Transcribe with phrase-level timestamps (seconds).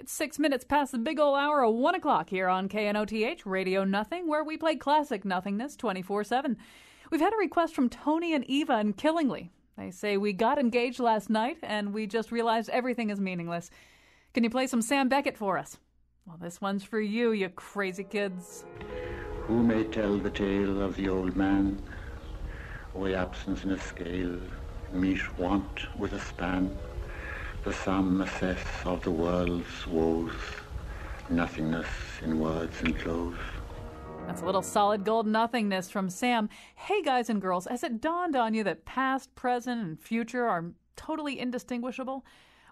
[0.00, 3.84] It's six minutes past the big ol' hour of one o'clock here on KNOTH Radio
[3.84, 6.56] Nothing, where we play classic nothingness 24 7.
[7.10, 9.50] We've had a request from Tony and Eva in Killingly.
[9.76, 13.70] They say, We got engaged last night and we just realized everything is meaningless.
[14.32, 15.76] Can you play some Sam Beckett for us?
[16.24, 18.64] Well, this one's for you, you crazy kids.
[19.48, 21.78] Who may tell the tale of the old man?
[22.94, 24.38] Away absence in a scale,
[24.94, 26.74] mete want with a span
[27.64, 30.32] the sum assess of the world's woes,
[31.28, 31.86] nothingness
[32.22, 33.38] in words enclosed.
[34.26, 36.48] That's a little solid gold nothingness from Sam.
[36.74, 40.72] Hey, guys and girls, has it dawned on you that past, present, and future are
[40.96, 42.24] totally indistinguishable?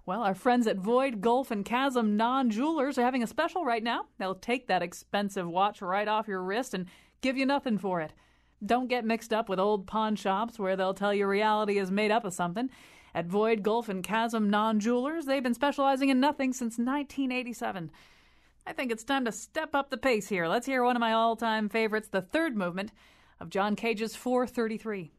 [0.07, 3.83] Well, our friends at Void, Gulf, and Chasm Non Jewelers are having a special right
[3.83, 4.07] now.
[4.19, 6.87] They'll take that expensive watch right off your wrist and
[7.21, 8.15] give you nothing for it.
[8.65, 12.11] Don't get mixed up with old pawn shops where they'll tell you reality is made
[12.11, 12.71] up of something.
[13.15, 17.91] At Void, Gulf, and Chasm Non Jewelers, they've been specializing in nothing since 1987.
[18.67, 20.47] I think it's time to step up the pace here.
[20.47, 22.93] Let's hear one of my all time favorites, the third movement
[23.41, 25.11] of John Cage's 433.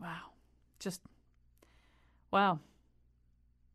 [0.00, 0.32] Wow.
[0.78, 1.02] Just,
[2.30, 2.60] wow.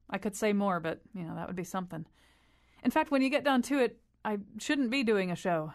[0.10, 2.06] I could say more, but, you know, that would be something.
[2.84, 5.74] In fact, when you get down to it, I shouldn't be doing a show.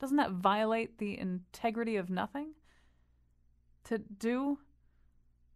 [0.00, 2.54] Doesn't that violate the integrity of nothing?
[3.84, 4.58] To do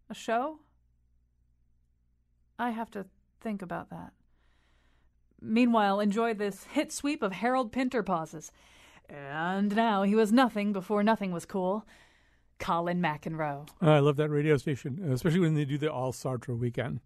[0.09, 0.59] a show?
[2.59, 3.05] I have to
[3.39, 4.13] think about that.
[5.41, 8.51] Meanwhile, enjoy this hit sweep of Harold Pinter pauses.
[9.09, 11.85] And now he was nothing before nothing was cool.
[12.59, 13.69] Colin McEnroe.
[13.81, 16.99] I love that radio station, especially when they do the All Sartre weekend.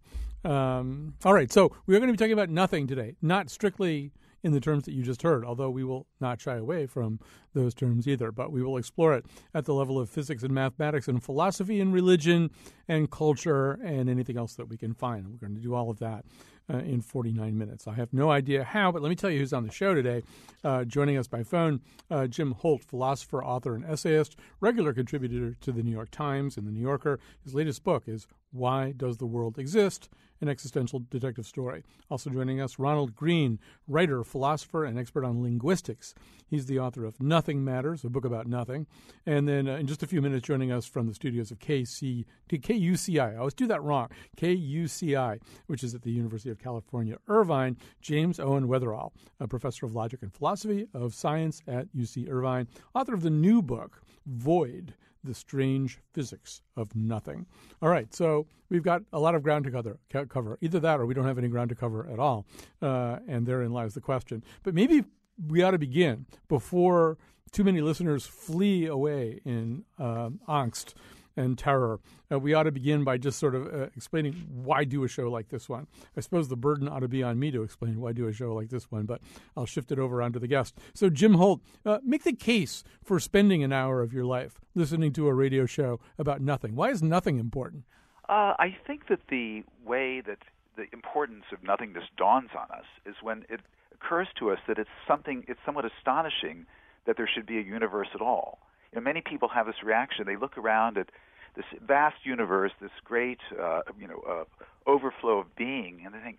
[0.44, 4.12] Um, all right, so we are going to be talking about nothing today, not strictly
[4.42, 7.20] in the terms that you just heard, although we will not shy away from
[7.54, 8.32] those terms either.
[8.32, 11.92] But we will explore it at the level of physics and mathematics and philosophy and
[11.92, 12.50] religion
[12.88, 15.28] and culture and anything else that we can find.
[15.28, 16.24] We're going to do all of that
[16.72, 17.86] uh, in 49 minutes.
[17.86, 20.22] I have no idea how, but let me tell you who's on the show today.
[20.64, 21.80] Uh, joining us by phone,
[22.10, 26.66] uh, Jim Holt, philosopher, author, and essayist, regular contributor to the New York Times and
[26.66, 27.18] the New Yorker.
[27.44, 30.08] His latest book is Why Does the World Exist?
[30.40, 31.84] An existential detective story.
[32.10, 33.58] Also joining us, Ronald Green,
[33.88, 36.14] writer, philosopher, and expert on linguistics.
[36.46, 38.86] He's the author of Nothing Matters, a book about nothing.
[39.24, 42.24] And then uh, in just a few minutes, joining us from the studios of KC,
[42.50, 43.34] KUCI.
[43.34, 44.08] I always do that wrong.
[44.36, 49.94] KUCI, which is at the University of California, Irvine, James Owen Weatherall, a professor of
[49.94, 55.34] logic and philosophy of science at UC Irvine, author of the new book, Void the
[55.34, 57.46] strange physics of nothing.
[57.80, 59.98] All right, so we've got a lot of ground to cover.
[60.28, 60.58] cover.
[60.60, 62.46] Either that, or we don't have any ground to cover at all,
[62.80, 64.42] uh, and therein lies the question.
[64.62, 65.04] But maybe
[65.48, 67.18] we ought to begin before
[67.52, 70.94] too many listeners flee away in uh, angst
[71.36, 72.00] and terror.
[72.30, 75.30] Uh, we ought to begin by just sort of uh, explaining why do a show
[75.30, 75.86] like this one.
[76.16, 78.54] I suppose the burden ought to be on me to explain why do a show
[78.54, 79.20] like this one, but
[79.56, 80.78] I'll shift it over onto the guest.
[80.94, 85.12] So, Jim Holt, uh, make the case for spending an hour of your life listening
[85.14, 86.74] to a radio show about nothing.
[86.74, 87.84] Why is nothing important?
[88.28, 90.38] Uh, I think that the way that
[90.76, 93.60] the importance of nothingness dawns on us is when it
[93.92, 96.66] occurs to us that it's something, it's somewhat astonishing
[97.06, 98.58] that there should be a universe at all.
[98.92, 100.26] You know, many people have this reaction.
[100.26, 101.08] They look around at
[101.56, 104.44] this vast universe, this great, uh, you know, uh,
[104.86, 106.38] overflow of being, and they think,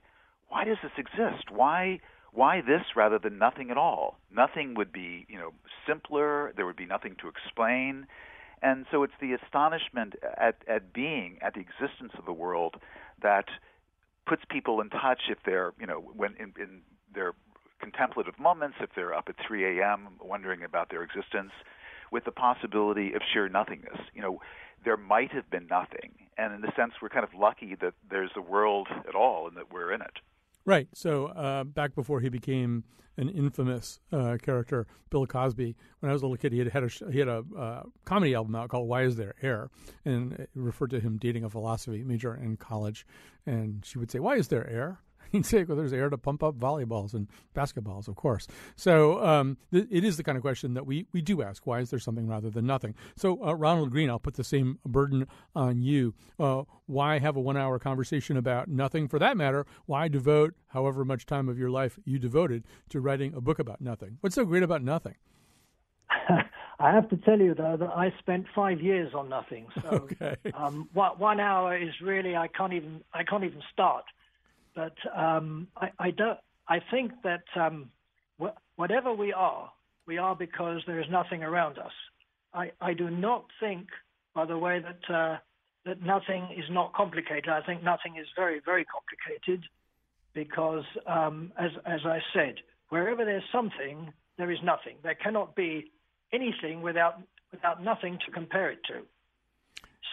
[0.50, 1.50] why does this exist?
[1.52, 2.00] Why,
[2.32, 4.18] why this rather than nothing at all?
[4.32, 5.52] Nothing would be, you know,
[5.88, 6.54] simpler.
[6.56, 8.06] There would be nothing to explain,
[8.62, 12.76] and so it's the astonishment at at being, at the existence of the world,
[13.22, 13.46] that
[14.28, 16.82] puts people in touch if they're, you know, when in, in
[17.14, 17.34] their
[17.80, 20.08] contemplative moments, if they're up at 3 a.m.
[20.22, 21.52] wondering about their existence
[22.14, 23.98] with the possibility of sheer nothingness.
[24.14, 24.40] You know,
[24.86, 28.30] there might have been nothing, and in a sense, we're kind of lucky that there's
[28.38, 30.20] a world at all and that we're in it.
[30.64, 30.88] Right.
[30.94, 32.84] So uh, back before he became
[33.18, 36.84] an infamous uh, character, Bill Cosby, when I was a little kid, he had had
[36.84, 39.70] a he had a uh, comedy album out called "Why Is There Air,"
[40.06, 43.06] and it referred to him dating a philosophy major in college,
[43.46, 45.00] and she would say, "Why is there air?"
[45.42, 48.48] Say, well, there's air to pump up volleyballs and basketballs, of course.
[48.76, 51.66] So um, th- it is the kind of question that we, we do ask.
[51.66, 52.96] Why is there something rather than nothing?
[53.16, 56.14] So, uh, Ronald Green, I'll put the same burden on you.
[56.40, 59.08] Uh, why have a one hour conversation about nothing?
[59.08, 63.34] For that matter, why devote however much time of your life you devoted to writing
[63.34, 64.18] a book about nothing?
[64.22, 65.16] What's so great about nothing?
[66.80, 69.68] I have to tell you though that I spent five years on nothing.
[69.82, 70.36] So okay.
[70.54, 74.04] um, one hour is really I can't even I can't even start.
[74.76, 76.40] But um, I, I, don't.
[76.68, 77.90] I think that um,
[78.42, 79.72] wh- whatever we are,
[80.08, 81.92] we are because there is nothing around us.
[82.54, 83.88] I, I do not think,
[84.34, 85.38] by the way, that uh,
[85.86, 87.50] that nothing is not complicated.
[87.50, 89.66] I think nothing is very, very complicated,
[90.34, 92.56] because um, as as I said,
[92.90, 94.98] wherever there's something, there is nothing.
[95.04, 95.92] There cannot be
[96.32, 97.22] anything without
[97.52, 99.02] without nothing to compare it to.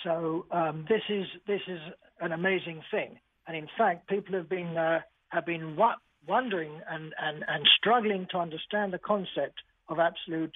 [0.05, 1.81] So um, this is this is
[2.21, 3.19] an amazing thing.
[3.51, 5.01] And in fact, people have been uh,
[5.31, 5.97] have been wa-
[6.29, 9.59] wondering and, and, and struggling to understand the concept
[9.89, 10.55] of absolute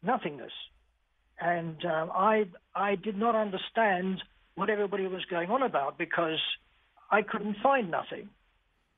[0.00, 0.52] nothingness.
[1.40, 4.22] And um, I I did not understand
[4.54, 6.38] what everybody was going on about because
[7.10, 8.28] I couldn't find nothing.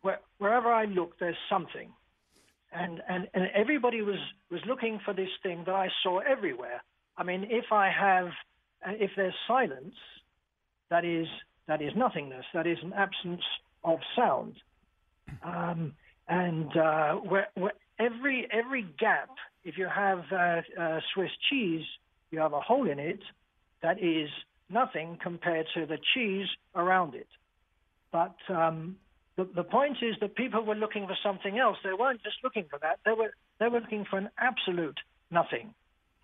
[0.02, 1.88] Where, wherever I looked, there's something,
[2.70, 6.82] and, and and everybody was was looking for this thing that I saw everywhere.
[7.16, 8.26] I mean, if I have,
[8.86, 9.94] uh, if there's silence,
[10.90, 11.28] that is
[11.68, 12.44] that is nothingness.
[12.54, 13.42] That is an absence
[13.84, 14.54] of sound.
[15.44, 15.92] Um,
[16.28, 19.30] and uh, where, where every every gap,
[19.64, 21.84] if you have uh, uh, Swiss cheese,
[22.30, 23.20] you have a hole in it
[23.82, 24.28] that is
[24.68, 27.28] nothing compared to the cheese around it.
[28.10, 28.96] But um,
[29.36, 31.76] the, the point is that people were looking for something else.
[31.84, 32.98] They weren't just looking for that.
[33.04, 34.98] They were they were looking for an absolute
[35.30, 35.74] nothing,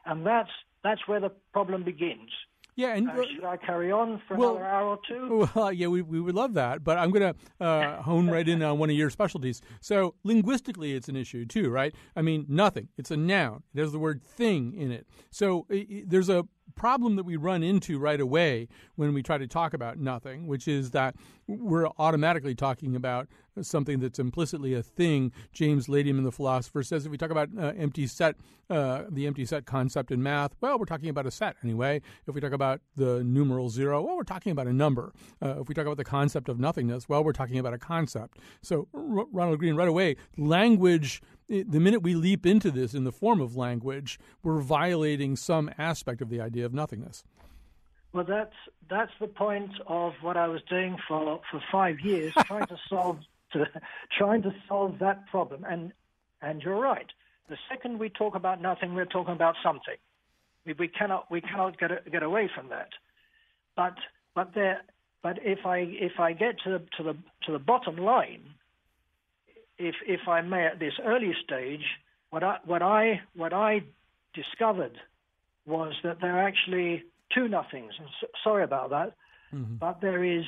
[0.06, 0.50] and that's
[0.82, 2.30] that's where the problem begins.
[2.76, 5.46] Yeah, and uh, should I carry on for well, another hour or two?
[5.54, 8.62] Well, yeah, we, we would love that, but I'm going to uh, hone right in
[8.62, 9.62] on one of your specialties.
[9.80, 11.94] So, linguistically, it's an issue too, right?
[12.16, 12.88] I mean, nothing.
[12.98, 13.62] It's a noun.
[13.74, 15.06] It has the word "thing" in it.
[15.30, 19.46] So, it, there's a problem that we run into right away when we try to
[19.46, 21.14] talk about nothing, which is that
[21.46, 23.28] we're automatically talking about
[23.60, 25.32] something that's implicitly a thing.
[25.52, 28.36] James Ladyman, the philosopher, says if we talk about uh, empty set,
[28.70, 32.00] uh, the empty set concept in math, well, we're talking about a set anyway.
[32.26, 35.12] If we talk about the numeral zero, well, we're talking about a number.
[35.42, 38.38] Uh, if we talk about the concept of nothingness, well, we're talking about a concept.
[38.62, 41.20] So, R- Ronald Green, right away, language
[41.50, 45.70] Eh, the minute we leap into this in the form of language, we're violating some
[45.78, 47.24] aspect of the idea of nothingness.
[48.12, 48.54] Well, that's
[48.88, 53.18] that's the point of what I was doing for, for five years, trying to solve
[53.52, 53.66] to,
[54.16, 55.64] trying to solve that problem.
[55.68, 55.92] And
[56.40, 57.10] and you're right.
[57.48, 59.96] The second we talk about nothing, we're talking about something.
[60.64, 62.90] We, we cannot we cannot get get away from that.
[63.76, 63.94] But
[64.34, 64.82] but there
[65.22, 68.53] but if I if I get to the to the to the bottom line,
[69.78, 71.84] if if I may, at this early stage,
[72.30, 73.82] what I what I what I
[74.34, 74.96] discovered
[75.66, 77.04] was that there are actually
[77.34, 77.92] two nothings.
[77.98, 79.14] And so, sorry about that,
[79.52, 79.76] mm-hmm.
[79.76, 80.44] but there is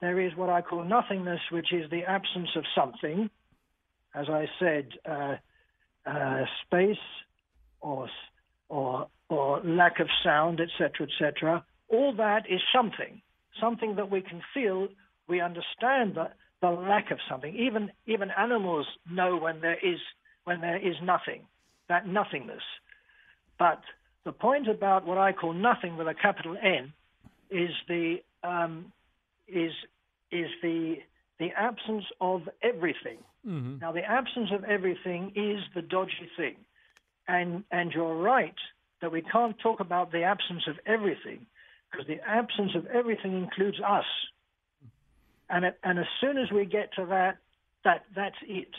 [0.00, 3.30] there is what I call nothingness, which is the absence of something.
[4.14, 5.36] As I said, uh,
[6.06, 6.96] uh, space
[7.80, 8.08] or
[8.68, 11.64] or or lack of sound, etc., etc.
[11.88, 13.20] All that is something,
[13.60, 14.88] something that we can feel.
[15.28, 17.54] We understand that the lack of something.
[17.54, 19.98] Even even animals know when there is
[20.44, 21.42] when there is nothing,
[21.88, 22.62] that nothingness.
[23.58, 23.82] But
[24.24, 26.92] the point about what I call nothing with a capital N
[27.50, 28.92] is the um,
[29.48, 29.72] is
[30.30, 30.96] is the
[31.38, 33.18] the absence of everything.
[33.46, 33.78] Mm-hmm.
[33.80, 36.56] Now, the absence of everything is the dodgy thing,
[37.28, 38.54] and and you're right
[39.00, 41.46] that we can't talk about the absence of everything
[41.90, 44.04] because the absence of everything includes us.
[45.48, 47.38] And, it, and as soon as we get to that,
[47.84, 48.74] that that's it.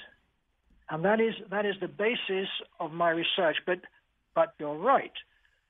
[0.90, 3.58] And that is, that is the basis of my research.
[3.66, 3.80] But,
[4.36, 5.12] but you're right.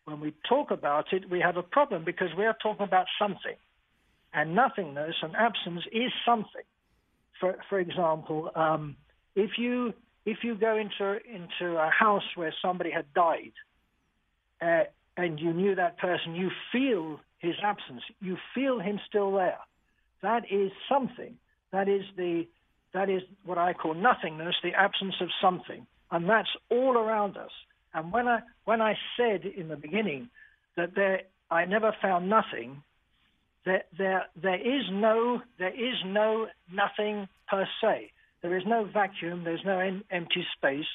[0.05, 3.55] When we talk about it, we have a problem because we are talking about something.
[4.33, 6.63] And nothingness and absence is something.
[7.39, 8.95] For, for example, um,
[9.35, 9.93] if, you,
[10.25, 13.53] if you go into, into a house where somebody had died
[14.61, 14.83] uh,
[15.15, 18.01] and you knew that person, you feel his absence.
[18.19, 19.59] You feel him still there.
[20.21, 21.37] That is something.
[21.71, 22.47] That is the
[22.93, 27.51] that is what I call nothingness, the absence of something, and that's all around us.
[27.93, 30.29] And when I when I said in the beginning
[30.75, 31.21] that there
[31.51, 32.83] I never found nothing,
[33.65, 38.11] there there there is no there is no nothing per se.
[38.41, 39.43] There is no vacuum.
[39.43, 40.85] There's no empty space.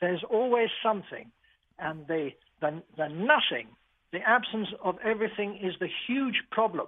[0.00, 1.30] There's always something,
[1.78, 3.68] and the the the nothing,
[4.12, 6.86] the absence of everything, is the huge problem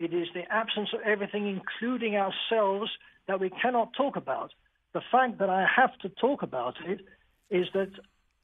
[0.00, 2.90] It is the absence of everything, including ourselves,
[3.28, 4.50] that we cannot talk about.
[4.94, 7.02] The fact that I have to talk about it
[7.50, 7.92] is that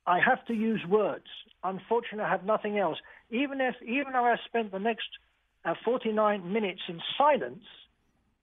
[0.06, 1.24] I have to use words.
[1.64, 2.98] Unfortunately, I have nothing else.
[3.30, 5.08] Even if, even though I spent the next
[5.64, 7.64] uh, 49 minutes in silence,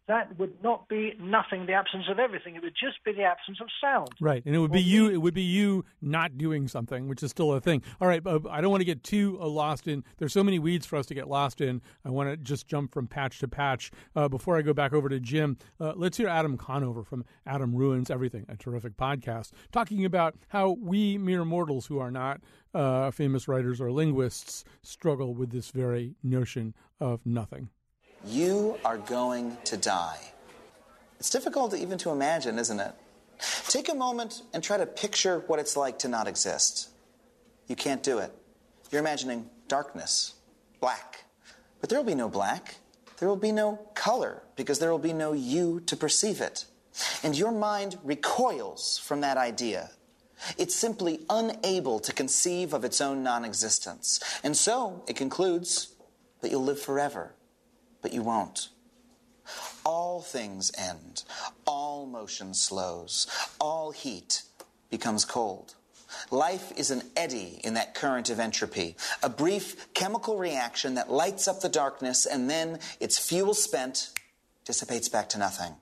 [0.08, 2.56] that would not be nothing, the absence of everything.
[2.56, 4.10] It would just be the absence of sound.
[4.20, 5.10] Right, and it would be you.
[5.10, 7.82] It would be you not doing something, which is still a thing.
[8.02, 10.04] All right, uh, I don't want to get too uh, lost in.
[10.18, 11.82] There's so many weeds for us to get lost in.
[12.04, 13.92] I want to just jump from patch to patch.
[14.16, 17.74] Uh, before I go back over to Jim, uh, let's hear Adam Conover from Adam
[17.74, 22.42] Ruins Everything, a terrific podcast, talking about how we mere mortals who are not
[22.74, 27.70] uh, famous writers or linguists struggle with this very notion of nothing.
[28.26, 30.20] You are going to die.
[31.20, 32.94] It's difficult even to imagine, isn't it?
[33.68, 36.90] Take a moment and try to picture what it's like to not exist.
[37.68, 38.32] You can't do it.
[38.92, 40.36] You're imagining darkness,
[40.80, 41.26] black.
[41.82, 42.76] But there will be no black.
[43.18, 46.66] There will be no color because there will be no you to perceive it.
[47.24, 49.92] And your mind recoils from that idea.
[50.58, 54.22] It's simply unable to conceive of its own non existence.
[54.44, 55.94] And so it concludes
[56.42, 57.34] that you'll live forever
[58.04, 58.70] but you won't.
[59.84, 61.24] All things end,
[61.66, 63.26] all motion slows,
[63.60, 64.44] all heat
[64.92, 65.74] becomes cold.
[66.30, 71.48] Life is an eddy in that current of entropy, a brief chemical reaction that lights
[71.48, 74.12] up the darkness and then its fuel spent
[74.64, 75.74] dissipates back to nothing.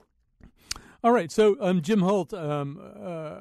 [1.04, 3.40] All right, so um, Jim Holt, um, uh,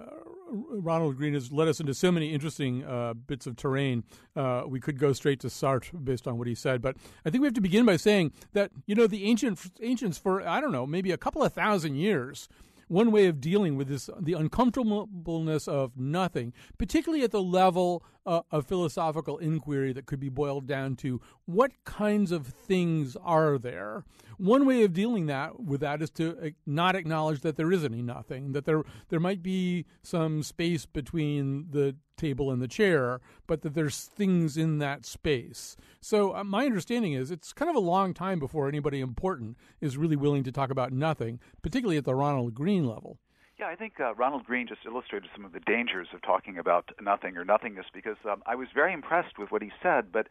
[0.50, 4.04] Ronald Green has led us into so many interesting uh, bits of terrain.
[4.34, 7.42] Uh, we could go straight to Sartre based on what he said, but I think
[7.42, 10.72] we have to begin by saying that you know the ancient ancients for I don't
[10.72, 12.48] know maybe a couple of thousand years
[12.90, 18.42] one way of dealing with this the uncomfortableness of nothing, particularly at the level uh,
[18.50, 24.04] of philosophical inquiry that could be boiled down to what kinds of things are there.
[24.38, 28.02] One way of dealing that with that is to not acknowledge that there is any
[28.02, 33.62] nothing, that there there might be some space between the table and the chair, but
[33.62, 35.76] that there's things in that space.
[36.00, 39.96] So uh, my understanding is it's kind of a long time before anybody important is
[39.96, 43.18] really willing to talk about nothing, particularly at the Ronald Green level.
[43.58, 46.90] Yeah, I think uh, Ronald Green just illustrated some of the dangers of talking about
[47.00, 50.28] nothing or nothingness because um, I was very impressed with what he said, but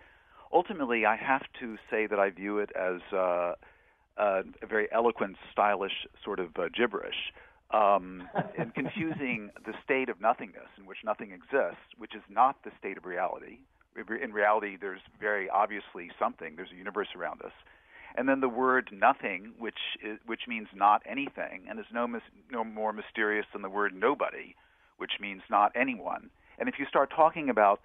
[0.51, 3.53] ultimately I have to say that I view it as uh,
[4.17, 7.31] a very eloquent, stylish sort of uh, gibberish
[7.71, 12.71] um, and confusing the state of nothingness in which nothing exists, which is not the
[12.79, 13.59] state of reality.
[14.21, 16.55] In reality, there's very obviously something.
[16.55, 17.51] There's a universe around us,
[18.15, 22.21] and then the word nothing, which is, which means not anything, and is no mis-
[22.49, 24.55] no more mysterious than the word nobody,
[24.97, 26.29] which means not anyone.
[26.59, 27.81] And if you start talking about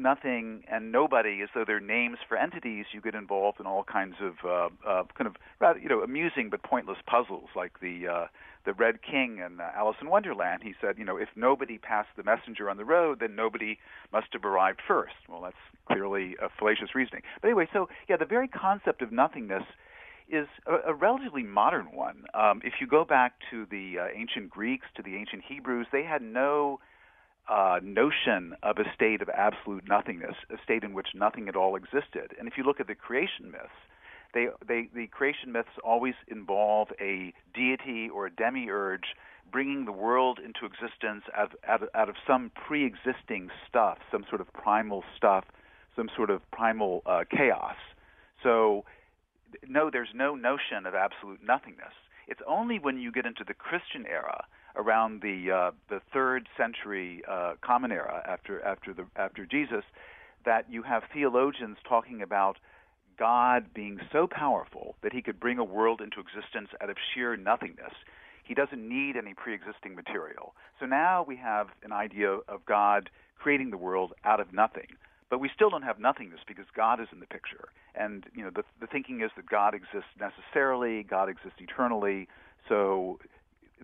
[0.00, 4.16] nothing and nobody as though they're names for entities, you get involved in all kinds
[4.20, 8.26] of uh, uh, kind of rather you know amusing but pointless puzzles, like the uh,
[8.64, 10.62] the Red King and uh, Alice in Wonderland.
[10.62, 13.78] He said, you know, if nobody passed the messenger on the road, then nobody
[14.12, 15.14] must have arrived first.
[15.28, 17.22] Well, that's clearly a fallacious reasoning.
[17.40, 19.64] But anyway, so yeah, the very concept of nothingness
[20.28, 22.24] is a, a relatively modern one.
[22.34, 26.04] Um, if you go back to the uh, ancient Greeks, to the ancient Hebrews, they
[26.04, 26.80] had no
[27.50, 31.74] uh, notion of a state of absolute nothingness, a state in which nothing at all
[31.74, 32.32] existed.
[32.38, 33.68] And if you look at the creation myths,
[34.32, 39.16] they, they, the creation myths always involve a deity or a demiurge
[39.50, 44.52] bringing the world into existence out, out, out of some pre-existing stuff, some sort of
[44.52, 45.44] primal stuff,
[45.96, 47.74] some sort of primal uh, chaos.
[48.44, 48.84] So,
[49.68, 51.94] no, there's no notion of absolute nothingness.
[52.28, 54.44] It's only when you get into the Christian era,
[54.76, 59.84] around the uh, the third century uh, Common Era after after the after Jesus,
[60.44, 62.58] that you have theologians talking about
[63.18, 67.36] God being so powerful that he could bring a world into existence out of sheer
[67.36, 67.92] nothingness.
[68.44, 70.54] He doesn't need any pre existing material.
[70.80, 74.88] So now we have an idea of God creating the world out of nothing.
[75.28, 77.68] But we still don't have nothingness because God is in the picture.
[77.94, 82.26] And you know, the, the thinking is that God exists necessarily, God exists eternally,
[82.68, 83.18] so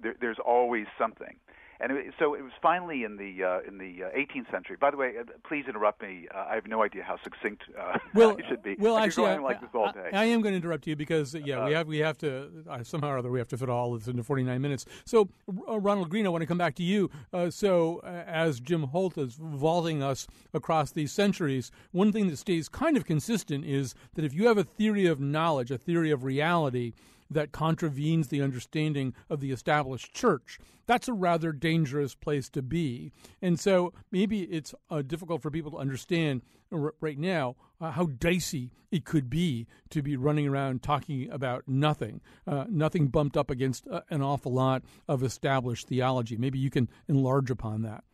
[0.02, 1.36] there, there's always something.
[1.78, 4.76] And it, so it was finally in the uh, in the uh, 18th century.
[4.80, 6.26] By the way, uh, please interrupt me.
[6.34, 8.76] Uh, I have no idea how succinct uh, well, should be.
[8.78, 11.74] Well, I actually, I, like I, I, am going to interrupt you because yeah, we
[11.74, 12.50] have we have to
[12.82, 14.86] somehow or other we have to fit all of this into 49 minutes.
[15.04, 17.10] So, Ronald Green, I want to come back to you.
[17.50, 22.96] so, as Jim Holt is vaulting us across these centuries, one thing that stays kind
[22.96, 26.94] of consistent is that if you have a theory of knowledge, a theory of reality
[27.30, 30.58] that contravenes the understanding of the established church.
[30.86, 33.12] That's a rather dangerous place to be.
[33.42, 36.42] And so maybe it's uh, difficult for people to understand
[36.72, 41.64] r- right now uh, how dicey it could be to be running around talking about
[41.66, 46.36] nothing, uh, nothing bumped up against uh, an awful lot of established theology.
[46.36, 48.04] Maybe you can enlarge upon that.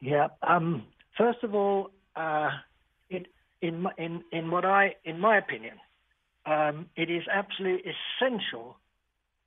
[0.00, 0.28] Yeah.
[0.42, 0.84] Um,
[1.16, 2.50] first of all, uh,
[3.08, 3.26] it,
[3.62, 5.76] in, in, in what I, in my opinion,
[6.46, 8.76] um, it is absolutely essential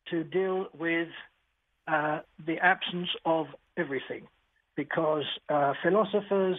[0.10, 1.10] to deal with
[1.88, 3.48] uh, the absence of
[3.78, 4.28] everything,
[4.76, 6.58] because uh, philosophers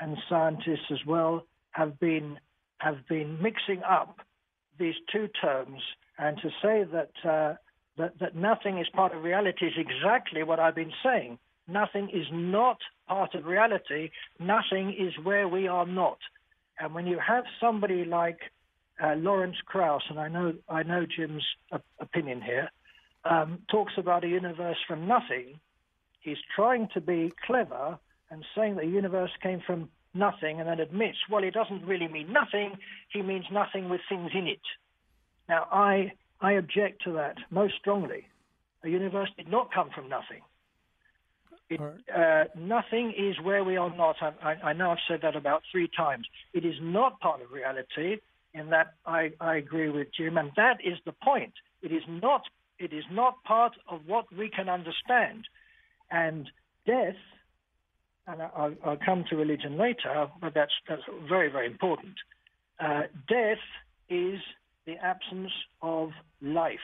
[0.00, 2.38] and scientists as well have been
[2.78, 4.18] have been mixing up
[4.78, 5.80] these two terms,
[6.18, 7.54] and to say that uh,
[7.96, 11.38] that that nothing is part of reality is exactly what I've been saying.
[11.68, 14.10] Nothing is not part of reality.
[14.38, 16.18] Nothing is where we are not.
[16.78, 18.40] And when you have somebody like
[19.02, 21.44] uh, Lawrence Krauss, and I know I know Jim's
[22.00, 22.70] opinion here,
[23.24, 25.58] um, talks about a universe from nothing.
[26.20, 27.98] He's trying to be clever
[28.30, 32.32] and saying the universe came from nothing, and then admits, well, it doesn't really mean
[32.32, 32.78] nothing.
[33.12, 34.60] He means nothing with things in it.
[35.48, 38.26] Now, I I object to that most strongly.
[38.84, 40.42] A universe did not come from nothing.
[41.70, 44.16] It, uh, nothing is where we are not.
[44.20, 46.26] I, I, I, know I've said that about three times.
[46.52, 48.18] It is not part of reality.
[48.54, 51.52] In that, I, I agree with Jim, and that is the point.
[51.82, 52.42] It is not.
[52.78, 55.46] It is not part of what we can understand,
[56.10, 56.48] and
[56.86, 57.16] death.
[58.26, 62.14] And I'll, I'll come to religion later, but that's that's very very important.
[62.80, 63.58] Uh, death
[64.08, 64.40] is
[64.86, 66.78] the absence of life,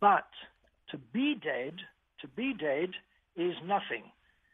[0.00, 0.28] but
[0.90, 1.74] to be dead,
[2.20, 2.90] to be dead
[3.36, 4.04] is nothing.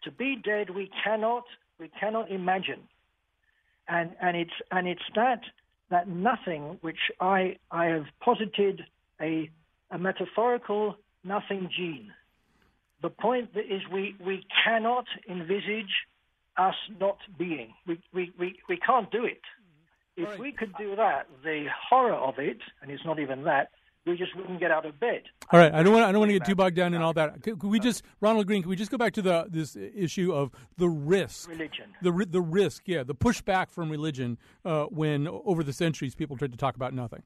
[0.05, 1.45] To be dead, we cannot,
[1.79, 2.81] we cannot imagine.
[3.89, 5.41] And, and, it's, and it's that,
[5.91, 8.83] that nothing which I, I have posited
[9.21, 9.51] a,
[9.91, 12.11] a metaphorical nothing gene.
[13.03, 15.93] The point is we, we cannot envisage
[16.57, 17.75] us not being.
[17.87, 19.41] We, we, we, we can't do it.
[20.17, 20.39] If right.
[20.39, 23.71] we could do that, the horror of it, and it's not even that,
[24.07, 25.23] we just wouldn't get out of bed.
[25.51, 27.13] All right, I don't want I don't want to get too bogged down in all
[27.15, 27.43] that.
[27.43, 28.63] Could, could we just Ronald Green?
[28.63, 32.41] Can we just go back to the this issue of the risk, religion, the the
[32.41, 36.77] risk, yeah, the pushback from religion uh, when over the centuries people tried to talk
[36.77, 37.23] about nothing.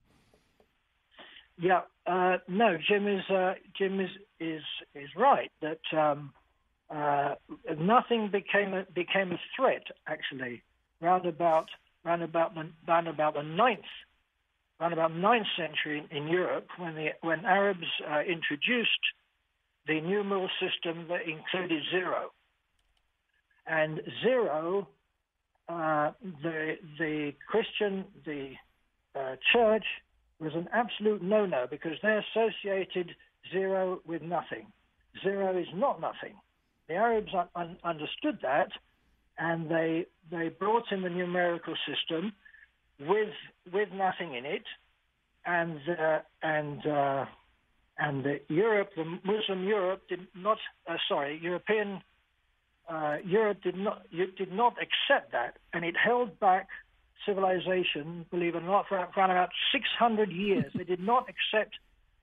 [1.60, 4.62] Yeah, uh, no, Jim is uh, Jim is is
[4.94, 6.32] is right that um,
[6.90, 7.34] uh,
[7.78, 10.62] nothing became a, became a threat actually
[11.00, 11.68] round about
[12.04, 13.80] round about the round about the ninth
[14.80, 18.90] around about 9th century in Europe when the when Arabs uh, introduced
[19.86, 22.30] the numeral system that included zero.
[23.66, 24.88] And zero,
[25.68, 26.12] uh,
[26.42, 28.52] the the Christian the
[29.14, 29.84] uh, church
[30.40, 33.10] was an absolute no-no because they associated
[33.52, 34.66] zero with nothing.
[35.22, 36.34] Zero is not nothing.
[36.86, 38.68] The Arabs un- understood that,
[39.38, 42.32] and they they brought in the numerical system
[43.00, 43.34] with
[43.72, 44.64] with nothing in it,
[45.44, 47.24] and uh, and uh,
[47.98, 50.58] and Europe, the Muslim Europe did not.
[50.86, 52.00] Uh, sorry, European
[52.88, 56.68] uh, Europe did not did not accept that, and it held back
[57.26, 58.24] civilization.
[58.30, 61.74] Believe it or not, for around about 600 years, they did not accept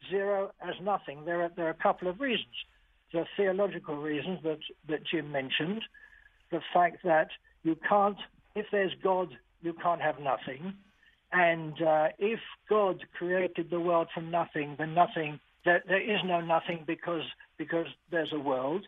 [0.09, 1.25] zero as nothing.
[1.25, 2.55] There are there are a couple of reasons.
[3.13, 4.59] Are theological reasons that
[4.89, 5.83] that Jim mentioned.
[6.51, 7.29] The fact that
[7.63, 8.17] you can't,
[8.55, 9.29] if there's God,
[9.61, 10.73] you can't have nothing.
[11.31, 12.39] And uh, if
[12.69, 17.23] God created the world from nothing, then nothing there, there is no nothing because
[17.57, 18.85] because there's a world.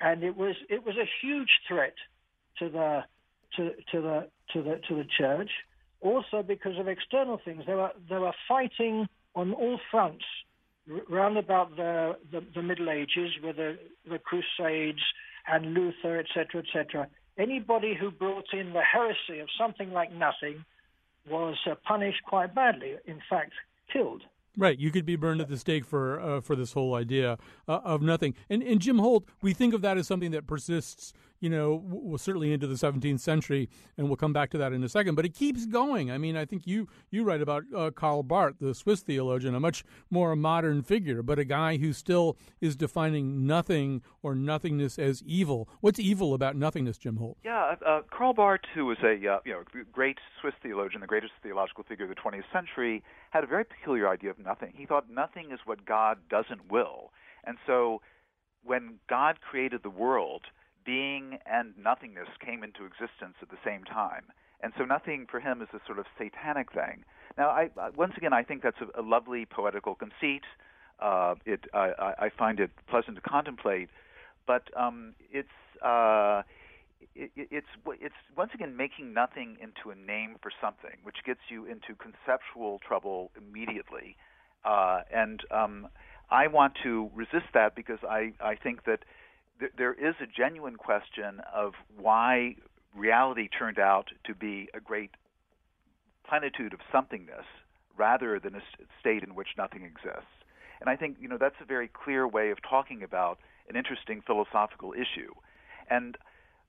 [0.00, 1.94] And it was it was a huge threat
[2.58, 3.04] to the
[3.56, 5.50] to, to the to the to the church.
[6.02, 10.24] Also because of external things, they were they were fighting on all fronts
[11.08, 13.76] round about the, the, the Middle Ages with the,
[14.08, 15.02] the Crusades
[15.48, 20.64] and Luther, etc., etc anybody who brought in the heresy of something like nothing
[21.28, 23.52] was uh, punished quite badly, in fact,
[23.92, 24.22] killed.
[24.58, 27.36] Right, you could be burned at the stake for uh, for this whole idea
[27.68, 28.34] uh, of nothing.
[28.48, 31.12] And and Jim Holt, we think of that as something that persists
[31.46, 34.82] you know, w- certainly into the 17th century, and we'll come back to that in
[34.82, 35.14] a second.
[35.14, 36.10] But it keeps going.
[36.10, 39.60] I mean, I think you you write about uh, Karl Barth, the Swiss theologian, a
[39.60, 45.22] much more modern figure, but a guy who still is defining nothing or nothingness as
[45.22, 45.68] evil.
[45.80, 47.38] What's evil about nothingness, Jim Holt?
[47.44, 51.34] Yeah, uh, Karl Barth, who was a uh, you know great Swiss theologian, the greatest
[51.44, 54.72] theological figure of the 20th century, had a very peculiar idea of nothing.
[54.76, 57.12] He thought nothing is what God doesn't will,
[57.44, 58.02] and so
[58.64, 60.46] when God created the world
[60.86, 64.24] being and nothingness came into existence at the same time.
[64.62, 67.04] And so nothing for him is a sort of satanic thing.
[67.36, 70.44] Now, I, once again, I think that's a, a lovely poetical conceit.
[70.98, 73.90] Uh, it, I, I find it pleasant to contemplate,
[74.46, 75.48] but um, it's
[75.84, 76.42] uh,
[77.14, 77.66] it, it's
[78.00, 82.80] it's once again making nothing into a name for something, which gets you into conceptual
[82.86, 84.16] trouble immediately.
[84.64, 85.88] Uh, and um,
[86.30, 89.00] I want to resist that because I, I think that
[89.60, 92.56] th- there is a genuine question of why
[92.94, 95.10] reality turned out to be a great
[96.28, 97.44] plenitude of somethingness
[97.96, 98.60] rather than a
[99.00, 100.30] state in which nothing exists.
[100.80, 103.38] And I think you know that's a very clear way of talking about
[103.68, 105.32] an interesting philosophical issue.
[105.88, 106.16] And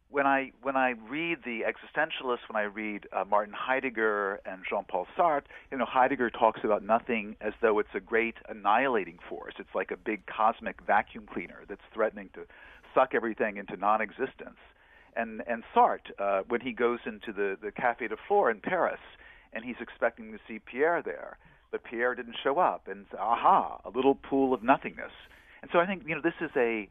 [0.09, 5.07] when I when I read the existentialists, when I read uh, Martin Heidegger and Jean-Paul
[5.17, 9.55] Sartre, you know Heidegger talks about nothing as though it's a great annihilating force.
[9.59, 12.41] It's like a big cosmic vacuum cleaner that's threatening to
[12.95, 14.59] suck everything into non-existence.
[15.15, 19.01] And and Sartre, uh, when he goes into the the Café de Flore in Paris,
[19.51, 21.37] and he's expecting to see Pierre there,
[21.71, 25.11] but Pierre didn't show up, and aha, a little pool of nothingness.
[25.61, 26.87] And so I think you know this is a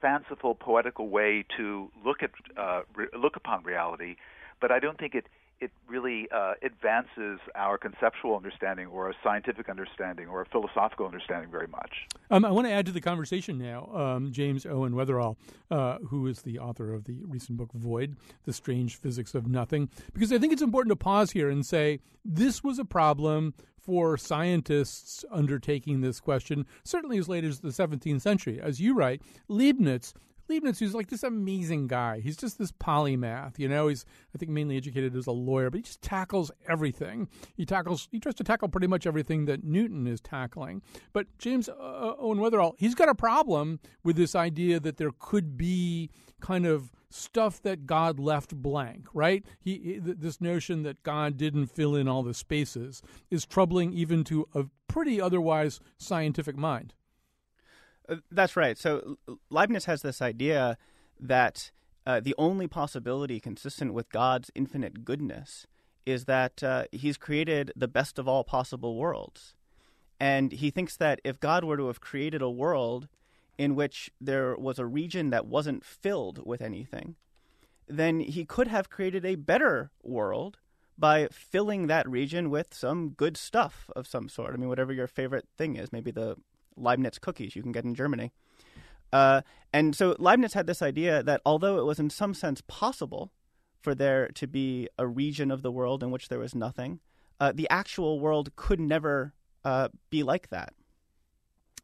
[0.00, 4.16] fanciful, poetical way to look at uh, re- look upon reality,
[4.60, 5.26] but I don't think it
[5.60, 11.50] it really uh, advances our conceptual understanding or a scientific understanding or a philosophical understanding
[11.50, 12.06] very much.
[12.30, 15.36] Um, I want to add to the conversation now um, James Owen Weatherall,
[15.70, 19.90] uh, who is the author of the recent book Void, The Strange Physics of Nothing,
[20.14, 24.16] because I think it's important to pause here and say this was a problem for
[24.16, 28.60] scientists undertaking this question, certainly as late as the 17th century.
[28.60, 30.14] As you write, Leibniz
[30.50, 32.20] Leibniz, who's like this amazing guy.
[32.20, 33.88] He's just this polymath, you know.
[33.88, 37.28] He's, I think, mainly educated as a lawyer, but he just tackles everything.
[37.56, 40.82] He tackles, he tries to tackle pretty much everything that Newton is tackling.
[41.12, 45.12] But James uh, uh Owen Weatherall, he's got a problem with this idea that there
[45.18, 46.10] could be
[46.40, 49.44] kind of stuff that God left blank, right?
[49.60, 54.24] He, he this notion that God didn't fill in all the spaces is troubling even
[54.24, 56.94] to a pretty otherwise scientific mind.
[58.10, 58.76] Uh, that's right.
[58.76, 59.16] So
[59.50, 60.76] Leibniz has this idea
[61.18, 61.70] that
[62.06, 65.66] uh, the only possibility consistent with God's infinite goodness
[66.06, 69.54] is that uh, he's created the best of all possible worlds.
[70.18, 73.08] And he thinks that if God were to have created a world
[73.58, 77.16] in which there was a region that wasn't filled with anything,
[77.86, 80.58] then he could have created a better world
[80.98, 84.54] by filling that region with some good stuff of some sort.
[84.54, 86.36] I mean, whatever your favorite thing is, maybe the
[86.80, 88.32] Leibniz cookies you can get in Germany.
[89.12, 93.32] Uh, and so Leibniz had this idea that although it was in some sense possible
[93.80, 97.00] for there to be a region of the world in which there was nothing,
[97.40, 100.74] uh, the actual world could never uh, be like that.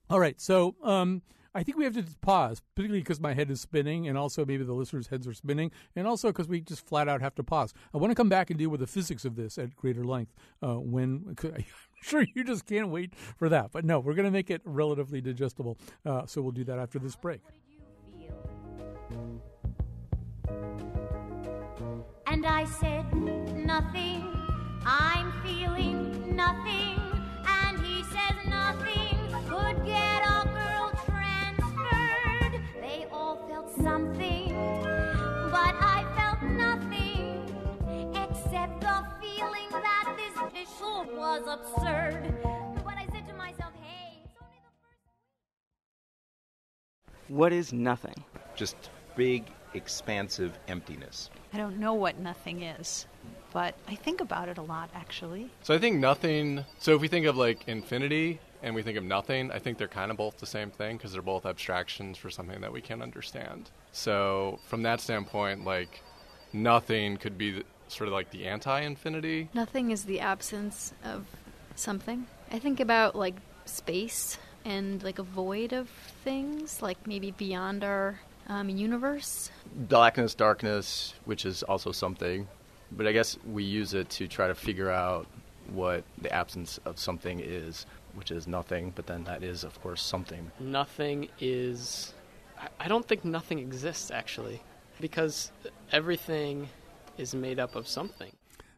[0.08, 0.40] All right.
[0.40, 1.22] So um,
[1.56, 4.62] I think we have to pause, particularly because my head is spinning, and also maybe
[4.62, 7.72] the listeners' heads are spinning, and also because we just flat out have to pause.
[7.94, 10.34] I want to come back and deal with the physics of this at greater length
[10.62, 11.34] uh, when.
[11.44, 11.64] I'm
[12.02, 13.72] sure you just can't wait for that.
[13.72, 15.78] But no, we're going to make it relatively digestible.
[16.04, 17.40] Uh, so we'll do that after this break.
[22.26, 24.30] And I said, Nothing.
[24.84, 27.00] I'm feeling nothing.
[27.46, 29.16] And he says, Nothing
[29.48, 30.22] could get
[33.86, 34.48] something,
[35.52, 37.46] but I felt nothing
[38.16, 42.34] except the feeling that this issue was absurd.
[42.84, 44.98] But I said to myself, Hey, it's only the first.
[47.28, 48.24] What is nothing?
[48.56, 48.74] Just
[49.14, 49.44] big,
[49.74, 51.30] expansive emptiness.
[51.52, 53.06] I don't know what nothing is,
[53.52, 55.48] but I think about it a lot actually.
[55.62, 56.64] So I think nothing.
[56.80, 59.86] So if we think of like infinity and we think of nothing, I think they're
[59.86, 63.00] kind of both the same thing because they're both abstractions for something that we can't
[63.00, 63.70] understand.
[63.92, 66.02] So from that standpoint, like
[66.52, 69.50] nothing could be the, sort of like the anti-infinity.
[69.54, 71.26] Nothing is the absence of
[71.76, 72.26] something.
[72.50, 75.88] I think about like space and like a void of
[76.24, 79.48] things, like maybe beyond our um, universe.
[79.76, 82.48] Blackness, darkness, which is also something.
[82.90, 85.28] But I guess we use it to try to figure out
[85.72, 90.02] what the absence of something is, which is nothing, but then that is, of course,
[90.02, 90.50] something.
[90.58, 92.14] Nothing is.
[92.58, 94.62] I- I don't think nothing exists, actually,
[95.00, 95.52] because
[95.92, 96.68] everything
[97.18, 98.32] is made up of something.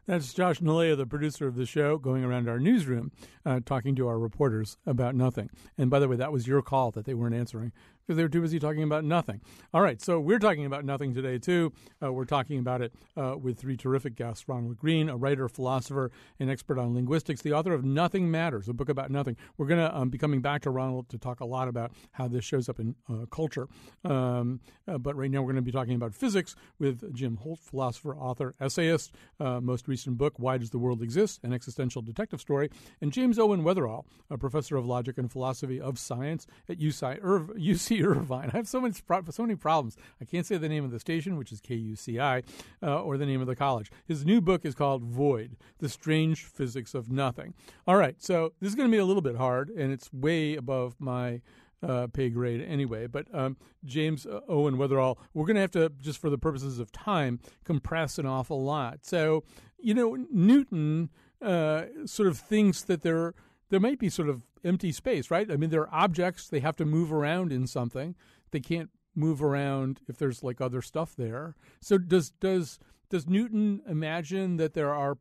[0.05, 3.11] That's Josh Nalven, the producer of the show, going around our newsroom
[3.45, 5.49] uh, talking to our reporters about nothing.
[5.77, 7.71] And by the way, that was your call that they weren't answering
[8.09, 9.39] because they were too busy talking about nothing.
[9.71, 11.71] All right, so we're talking about nothing today, too.
[12.03, 16.09] Uh, we're talking about it uh, with three terrific guests Ronald Green, a writer, philosopher,
[16.39, 19.37] and expert on linguistics, the author of Nothing Matters, a book about nothing.
[19.59, 22.27] We're going to um, be coming back to Ronald to talk a lot about how
[22.27, 23.67] this shows up in uh, culture.
[24.03, 27.59] Um, uh, but right now, we're going to be talking about physics with Jim Holt,
[27.59, 31.41] philosopher, author, essayist, uh, most recent book, Why Does the World Exist?
[31.43, 35.99] An Existential Detective Story, and James Owen Weatherall, a professor of logic and philosophy of
[35.99, 38.49] science at UC, Irv, UC Irvine.
[38.53, 39.97] I have so many, so many problems.
[40.21, 42.43] I can't say the name of the station, which is KUCI,
[42.83, 43.91] uh, or the name of the college.
[44.07, 47.53] His new book is called Void The Strange Physics of Nothing.
[47.87, 50.55] All right, so this is going to be a little bit hard, and it's way
[50.55, 51.41] above my
[51.81, 53.07] uh, pay grade anyway.
[53.07, 56.79] But um, James uh, Owen Weatherall, we're going to have to, just for the purposes
[56.79, 58.99] of time, compress an awful lot.
[59.05, 59.43] So,
[59.77, 61.09] you know, Newton
[61.41, 63.33] uh, sort of thinks that there
[63.69, 65.51] there might be sort of empty space, right?
[65.51, 68.15] I mean, there are objects; they have to move around in something.
[68.51, 71.55] They can't move around if there's like other stuff there.
[71.81, 72.79] So, does does
[73.09, 75.17] does Newton imagine that there are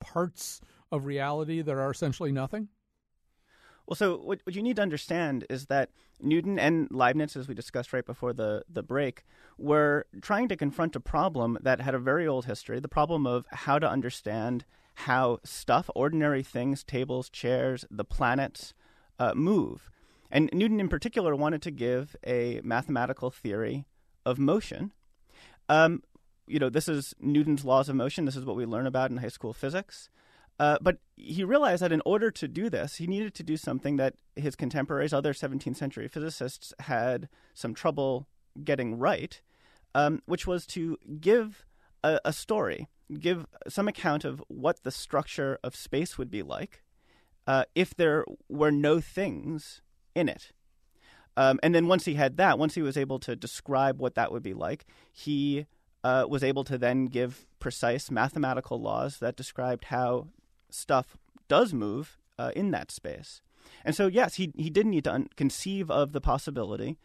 [0.00, 0.60] parts
[0.92, 2.68] of reality that are essentially nothing?
[3.86, 7.54] Well, so what, what you need to understand is that Newton and Leibniz, as we
[7.54, 9.24] discussed right before the, the break,
[9.58, 13.44] were trying to confront a problem that had a very old history the problem of
[13.50, 18.74] how to understand how stuff, ordinary things, tables, chairs, the planets,
[19.18, 19.90] uh, move.
[20.30, 23.86] And Newton, in particular, wanted to give a mathematical theory
[24.24, 24.92] of motion.
[25.68, 26.02] Um,
[26.46, 28.24] you know, this is Newton's laws of motion.
[28.24, 30.08] This is what we learn about in high school physics.
[30.58, 33.96] Uh, but he realized that in order to do this, he needed to do something
[33.96, 38.28] that his contemporaries, other 17th century physicists, had some trouble
[38.62, 39.40] getting right,
[39.94, 41.64] um, which was to give
[42.04, 42.88] a, a, story,
[43.20, 46.82] give some account of what the structure of space would be like
[47.46, 49.82] uh, if there were no things
[50.14, 50.52] in it.
[51.36, 54.30] Um, and then once he had that, once he was able to describe what that
[54.30, 55.66] would be like, he
[56.04, 60.28] uh, was able to then give precise mathematical laws that described how
[60.70, 61.16] stuff
[61.48, 63.42] does move uh, in that space.
[63.84, 66.98] And so, yes, he, he did need to un- conceive of the possibility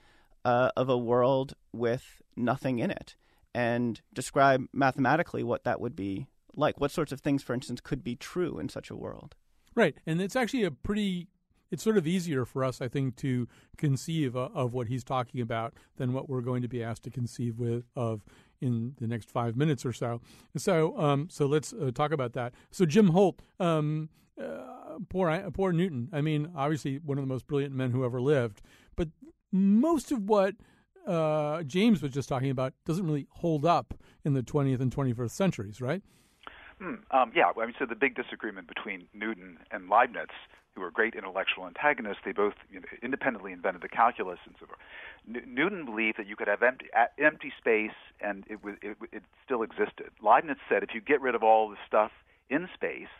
[0.46, 3.16] uh, of a world with nothing in it
[3.54, 6.80] and describe mathematically what that would be like.
[6.80, 9.36] What sorts of things, for instance, could be true in such a world?
[9.76, 9.96] Right.
[10.06, 11.28] And it's actually a pretty
[11.72, 15.74] it's sort of easier for us, I think, to conceive of, what he's talking about
[15.98, 18.24] than what we're going to be asked to conceive with of
[18.62, 20.22] in the next five minutes or so.
[20.58, 22.54] So, um, so let's uh, talk about that.
[22.72, 24.10] So, Jim Holt, um,
[24.42, 26.10] uh, poor poor Newton.
[26.12, 28.62] I mean, obviously one of the most brilliant men who ever lived,
[28.96, 29.10] but
[29.52, 30.56] most of what
[31.08, 35.32] uh, James was just talking about doesn't really hold up in the 20th and 21st
[35.32, 36.02] centuries, right?
[36.80, 40.30] Hmm, um, yeah, I mean, so the big disagreement between Newton and Leibniz
[40.80, 42.20] who were great intellectual antagonists.
[42.24, 44.80] They both you know, independently invented the calculus and so forth.
[45.28, 46.88] N- Newton believed that you could have empty,
[47.20, 50.10] empty space and it, it, it still existed.
[50.22, 52.12] Leibniz said if you get rid of all the stuff
[52.50, 53.12] in space,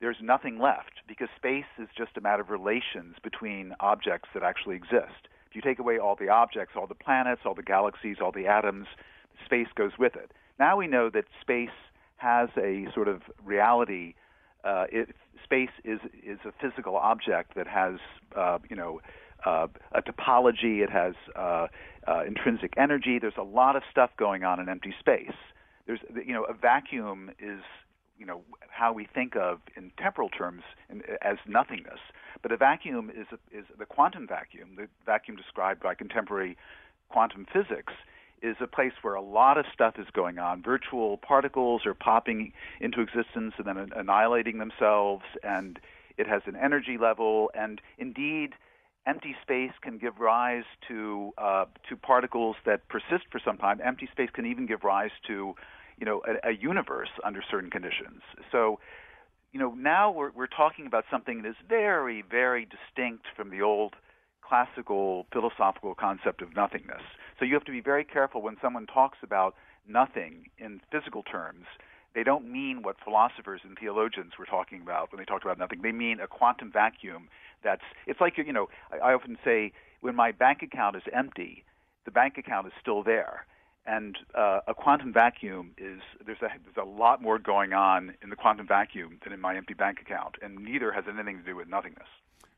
[0.00, 4.76] there's nothing left because space is just a matter of relations between objects that actually
[4.76, 5.28] exist.
[5.54, 8.86] You take away all the objects, all the planets, all the galaxies, all the atoms,
[9.44, 10.32] space goes with it.
[10.58, 11.68] Now we know that space
[12.16, 14.14] has a sort of reality
[14.64, 17.96] uh, it, space is is a physical object that has
[18.34, 19.00] uh, you know
[19.44, 20.82] uh, a topology.
[20.82, 21.66] It has uh,
[22.08, 23.18] uh, intrinsic energy.
[23.18, 25.36] There's a lot of stuff going on in empty space.
[25.86, 27.60] There's you know a vacuum is
[28.24, 30.62] you know how we think of in temporal terms
[31.20, 32.00] as nothingness.
[32.40, 36.56] But a vacuum is a, is the quantum vacuum, the vacuum described by contemporary
[37.10, 37.92] quantum physics
[38.40, 40.62] is a place where a lot of stuff is going on.
[40.62, 45.78] Virtual particles are popping into existence and then annihilating themselves, and
[46.16, 47.50] it has an energy level.
[47.54, 48.54] And indeed,
[49.06, 53.80] empty space can give rise to uh, to particles that persist for some time.
[53.84, 55.54] Empty space can even give rise to,
[55.98, 58.20] you know, a, a universe under certain conditions.
[58.50, 58.78] So,
[59.52, 63.62] you know, now we're we're talking about something that is very, very distinct from the
[63.62, 63.94] old
[64.46, 67.02] classical philosophical concept of nothingness.
[67.38, 69.54] So you have to be very careful when someone talks about
[69.88, 71.66] nothing in physical terms.
[72.14, 75.82] They don't mean what philosophers and theologians were talking about when they talked about nothing.
[75.82, 77.28] They mean a quantum vacuum
[77.62, 81.64] that's it's like you know I, I often say when my bank account is empty,
[82.04, 83.46] the bank account is still there.
[83.86, 88.30] And uh, a quantum vacuum is there's a there's a lot more going on in
[88.30, 91.54] the quantum vacuum than in my empty bank account, and neither has anything to do
[91.54, 92.08] with nothingness.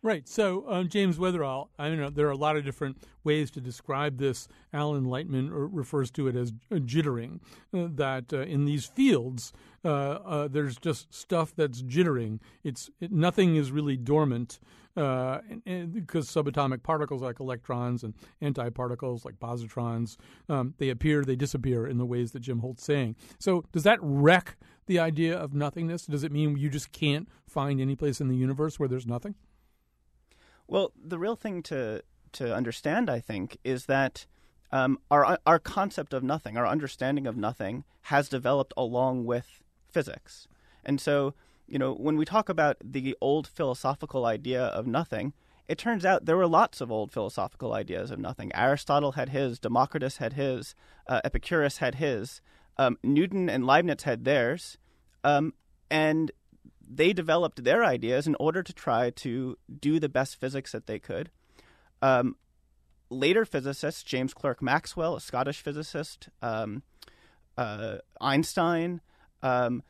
[0.06, 0.28] Right.
[0.28, 4.18] So, um, James Weatherall, I know there are a lot of different ways to describe
[4.18, 4.46] this.
[4.72, 7.40] Alan Lightman uh, refers to it as uh, jittering,
[7.74, 9.52] uh, that uh, in these fields,
[9.84, 12.38] uh, uh, there's just stuff that's jittering.
[12.62, 14.60] It's it, Nothing is really dormant
[14.94, 21.98] because subatomic particles like electrons and antiparticles like positrons, um, they appear, they disappear in
[21.98, 23.16] the ways that Jim Holt's saying.
[23.40, 26.06] So, does that wreck the idea of nothingness?
[26.06, 29.34] Does it mean you just can't find any place in the universe where there's nothing?
[30.68, 32.02] Well, the real thing to
[32.32, 34.26] to understand, I think, is that
[34.72, 40.48] um, our our concept of nothing, our understanding of nothing, has developed along with physics.
[40.84, 41.34] And so,
[41.66, 45.32] you know, when we talk about the old philosophical idea of nothing,
[45.68, 48.54] it turns out there were lots of old philosophical ideas of nothing.
[48.54, 50.74] Aristotle had his, Democritus had his,
[51.08, 52.40] uh, Epicurus had his,
[52.78, 54.78] um, Newton and Leibniz had theirs,
[55.24, 55.54] um,
[55.90, 56.30] and
[56.88, 60.98] they developed their ideas in order to try to do the best physics that they
[60.98, 61.30] could.
[62.02, 62.36] Um,
[63.10, 66.82] later physicists, James Clerk Maxwell, a Scottish physicist, um,
[67.56, 69.00] uh, Einstein,
[69.42, 69.82] um,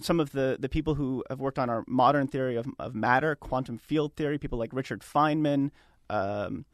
[0.00, 3.34] some of the, the people who have worked on our modern theory of, of matter,
[3.34, 5.70] quantum field theory, people like Richard Feynman,
[6.08, 6.64] um,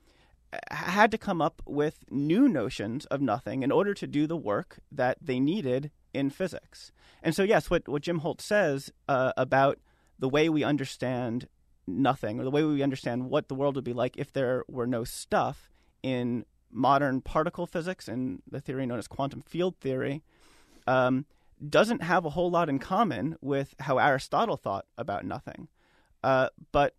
[0.70, 4.78] had to come up with new notions of nothing in order to do the work
[4.92, 6.92] that they needed in physics.
[7.22, 9.78] And so, yes, what, what Jim Holt says uh, about
[10.18, 11.48] the way we understand
[11.86, 14.86] nothing, or the way we understand what the world would be like if there were
[14.86, 15.70] no stuff
[16.02, 20.22] in modern particle physics and the theory known as quantum field theory,
[20.86, 21.26] um,
[21.68, 25.68] doesn't have a whole lot in common with how Aristotle thought about nothing.
[26.22, 26.94] Uh, but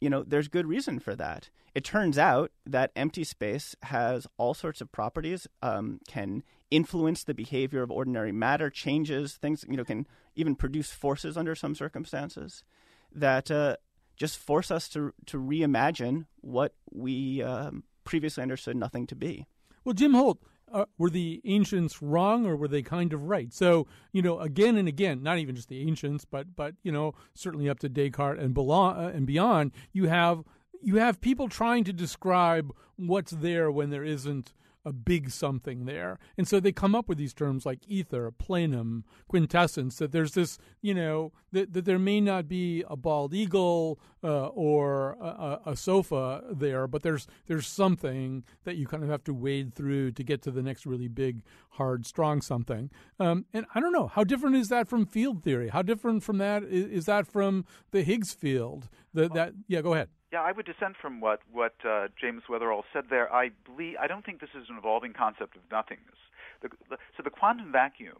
[0.00, 1.48] you know, there's good reason for that.
[1.74, 6.42] It turns out that empty space has all sorts of properties, um, can
[6.74, 11.54] influence the behavior of ordinary matter, changes things, you know, can even produce forces under
[11.54, 12.64] some circumstances
[13.12, 13.76] that uh,
[14.16, 19.46] just force us to to reimagine what we um, previously understood nothing to be.
[19.84, 20.38] Well, Jim Holt,
[20.72, 23.52] uh, were the ancients wrong or were they kind of right?
[23.52, 27.14] So you know, again and again, not even just the ancients, but but you know,
[27.34, 30.42] certainly up to Descartes and uh, and beyond, you have
[30.82, 34.52] you have people trying to describe what's there when there isn't
[34.84, 36.18] a big something there.
[36.36, 40.58] And so they come up with these terms like ether, plenum, quintessence, that there's this,
[40.82, 45.76] you know, that, that there may not be a bald eagle uh, or a, a,
[45.76, 50.22] sofa there, but there's there's something that you kind of have to wade through to
[50.22, 52.90] get to the next really big, hard, strong something.
[53.20, 55.68] Um, and I don't know, how different is that from field theory?
[55.68, 58.88] How different from that is, is that from the Higgs field?
[59.12, 60.08] The, that yeah, go ahead.
[60.34, 63.32] Yeah, I would dissent from what what uh, James Weatherall said there.
[63.32, 66.18] I believe I don't think this is an evolving concept of nothingness.
[66.60, 68.18] The, the, so the quantum vacuum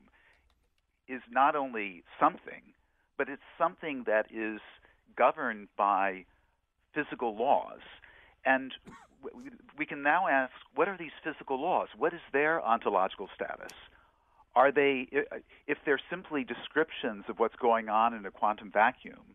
[1.09, 2.63] is not only something,
[3.19, 4.61] but it's something that is
[5.19, 6.25] governed by
[6.95, 7.81] physical laws,
[8.47, 8.71] and
[9.77, 11.89] we can now ask, what are these physical laws?
[11.99, 13.73] What is their ontological status?
[14.55, 15.09] Are they,
[15.67, 19.35] if they're simply descriptions of what's going on in a quantum vacuum,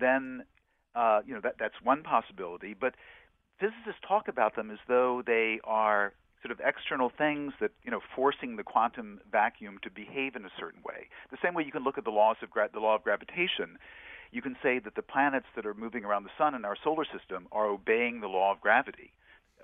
[0.00, 0.44] then
[0.96, 2.74] uh, you know, that, that's one possibility.
[2.78, 2.94] But
[3.60, 8.00] physicists talk about them as though they are sort of external things that you know
[8.14, 11.08] forcing the quantum vacuum to behave in a certain way.
[11.30, 13.78] The same way you can look at the laws of gra- the law of gravitation.
[14.32, 17.04] You can say that the planets that are moving around the sun in our solar
[17.04, 19.12] system are obeying the law of gravity.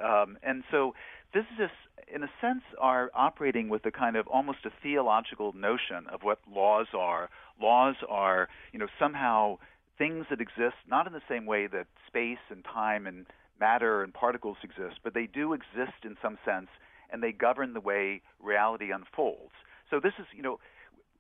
[0.03, 0.95] Um, and so
[1.33, 1.77] physicists,
[2.13, 6.39] in a sense, are operating with a kind of almost a theological notion of what
[6.51, 7.29] laws are.
[7.61, 9.59] Laws are, you know, somehow
[9.99, 13.27] things that exist not in the same way that space and time and
[13.61, 16.69] matter and particles exist, but they do exist in some sense
[17.11, 19.53] and they govern the way reality unfolds.
[19.91, 20.59] So this is, you know,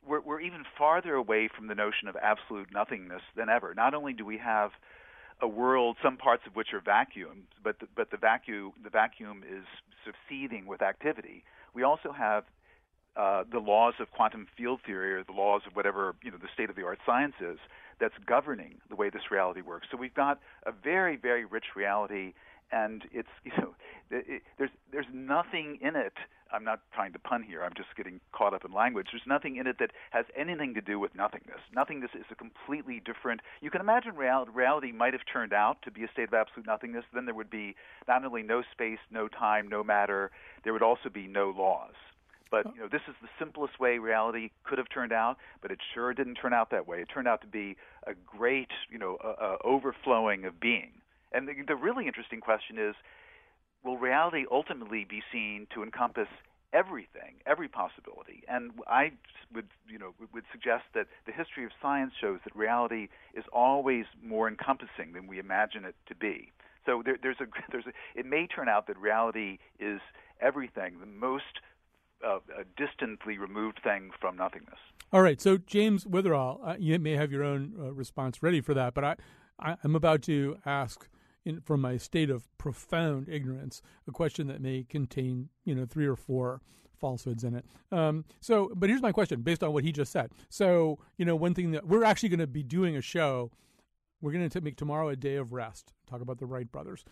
[0.06, 3.74] we're, we're even farther away from the notion of absolute nothingness than ever.
[3.74, 4.70] Not only do we have
[5.40, 9.42] a world, some parts of which are vacuums, but the, but the vacuum the vacuum
[9.46, 9.64] is
[10.04, 11.44] sort of seething with activity.
[11.74, 12.44] We also have
[13.16, 16.48] uh, the laws of quantum field theory or the laws of whatever you know the
[16.52, 17.58] state of the art science is
[18.00, 19.86] that's governing the way this reality works.
[19.90, 22.32] So we've got a very, very rich reality,
[22.72, 23.74] and it's you know
[24.10, 26.14] it, there's there's nothing in it.
[26.52, 27.62] I'm not trying to pun here.
[27.62, 29.08] I'm just getting caught up in language.
[29.10, 31.60] There's nothing in it that has anything to do with nothingness.
[31.74, 33.40] Nothingness is a completely different.
[33.62, 36.66] You can imagine reality, reality might have turned out to be a state of absolute
[36.66, 37.06] nothingness.
[37.14, 37.74] Then there would be
[38.06, 40.30] not only no space, no time, no matter.
[40.62, 41.94] There would also be no laws.
[42.52, 45.78] But you know, this is the simplest way reality could have turned out, but it
[45.94, 46.98] sure didn't turn out that way.
[46.98, 50.92] It turned out to be a great, you know, uh, uh, overflowing of being.
[51.32, 52.94] And the, the really interesting question is,
[53.82, 56.28] will reality ultimately be seen to encompass
[56.74, 58.42] everything, every possibility.
[58.48, 59.12] And I
[59.54, 64.04] would, you know, would suggest that the history of science shows that reality is always
[64.22, 66.52] more encompassing than we imagine it to be.
[66.84, 70.00] So there, there's a, there's a, it may turn out that reality is
[70.40, 71.60] everything, the most
[72.26, 72.38] uh,
[72.76, 74.78] distantly removed thing from nothingness.
[75.12, 78.74] All right, so James Weatherall, uh, you may have your own uh, response ready for
[78.74, 79.16] that, but I,
[79.58, 81.08] I, am about to ask,
[81.44, 86.06] in, from my state of profound ignorance, a question that may contain, you know, three
[86.06, 86.62] or four
[86.98, 87.66] falsehoods in it.
[87.90, 90.30] Um, so, but here's my question, based on what he just said.
[90.48, 93.50] So, you know, one thing that we're actually going to be doing a show.
[94.22, 95.92] We're going to make tomorrow a day of rest.
[96.08, 97.04] Talk about the Wright brothers.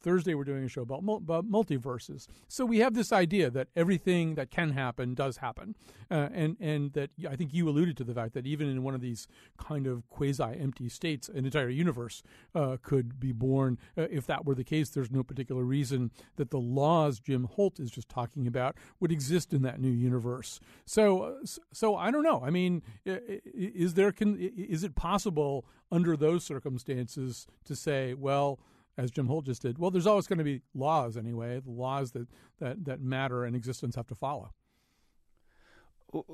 [0.00, 2.28] Thursday, we're doing a show about, about multiverses.
[2.46, 5.74] So we have this idea that everything that can happen does happen,
[6.10, 8.94] uh, and and that I think you alluded to the fact that even in one
[8.94, 9.26] of these
[9.56, 12.22] kind of quasi-empty states, an entire universe
[12.54, 13.78] uh, could be born.
[13.96, 17.80] Uh, if that were the case, there's no particular reason that the laws Jim Holt
[17.80, 20.60] is just talking about would exist in that new universe.
[20.86, 21.34] So uh,
[21.72, 22.42] so I don't know.
[22.44, 28.60] I mean, is there can is it possible under those circumstances to say, well?
[28.98, 29.78] As Jim Holt just did.
[29.78, 31.60] Well, there's always going to be laws anyway.
[31.64, 32.26] The laws that,
[32.58, 34.50] that, that matter in existence have to follow.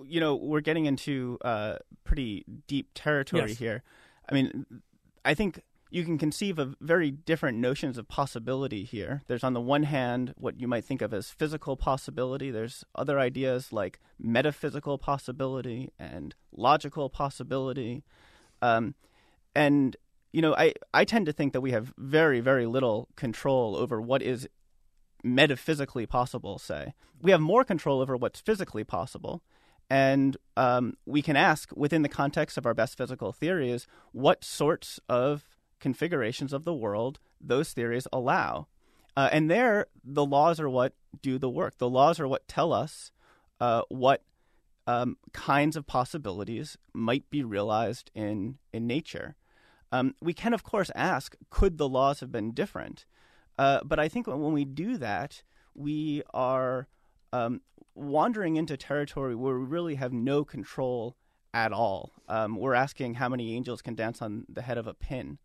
[0.04, 3.58] You know, we're getting into uh, pretty deep territory yes.
[3.58, 3.82] here.
[4.28, 4.64] I mean,
[5.24, 5.60] I think
[5.90, 9.22] you can conceive of very different notions of possibility here.
[9.26, 12.50] There's, on the one hand, what you might think of as physical possibility.
[12.50, 18.04] There's other ideas like metaphysical possibility and logical possibility.
[18.62, 18.94] Um,
[19.54, 19.96] and
[20.34, 24.00] you know, I, I tend to think that we have very, very little control over
[24.00, 24.48] what is
[25.22, 26.92] metaphysically possible, say.
[27.22, 29.44] We have more control over what's physically possible.
[29.88, 34.98] And um, we can ask, within the context of our best physical theories, what sorts
[35.08, 35.44] of
[35.78, 38.66] configurations of the world those theories allow.
[39.16, 41.78] Uh, and there, the laws are what do the work.
[41.78, 43.12] The laws are what tell us
[43.60, 44.24] uh, what
[44.88, 49.36] um, kinds of possibilities might be realized in, in nature.
[49.94, 53.06] Um, we can, of course, ask could the laws have been different?
[53.56, 56.88] Uh, but I think when we do that, we are
[57.32, 57.60] um,
[57.94, 61.16] wandering into territory where we really have no control
[61.52, 62.10] at all.
[62.28, 65.38] Um, we're asking how many angels can dance on the head of a pin.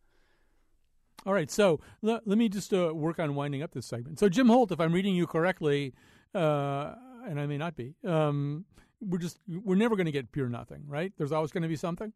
[1.28, 4.18] All right, so l- let me just uh, work on winding up this segment.
[4.18, 5.94] So, Jim Holt, if I'm reading you correctly,
[6.34, 6.96] uh,
[7.28, 8.66] and I may not be, um,
[9.00, 11.14] we're just we're never going to get pure nothing, right?
[11.18, 12.14] There's always going to be something.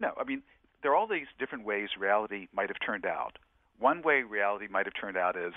[0.00, 0.42] No, I mean
[0.84, 3.38] there are all these different ways reality might have turned out.
[3.78, 5.54] One way reality might have turned out is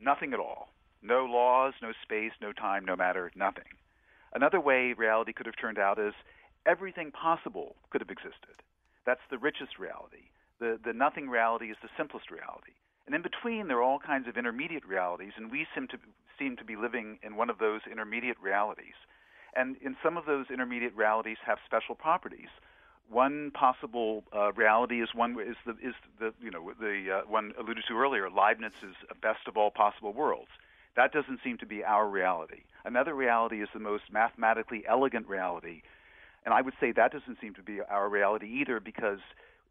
[0.00, 0.70] nothing at all.
[1.02, 3.76] No laws, no space, no time, no matter, nothing.
[4.34, 6.14] Another way reality could have turned out is
[6.64, 8.56] everything possible could have existed.
[9.04, 10.32] That's the richest reality.
[10.60, 12.72] The, the nothing reality is the simplest reality.
[13.04, 15.98] And in between, there are all kinds of intermediate realities, and we seem to,
[16.38, 18.96] seem to be living in one of those intermediate realities.
[19.54, 22.48] And in some of those intermediate realities have special properties
[23.10, 27.52] one possible uh, reality is one is the is the you know the uh, one
[27.58, 28.28] alluded to earlier.
[28.30, 30.50] Leibniz's best of all possible worlds.
[30.96, 32.62] That doesn't seem to be our reality.
[32.84, 35.82] Another reality is the most mathematically elegant reality,
[36.44, 39.18] and I would say that doesn't seem to be our reality either because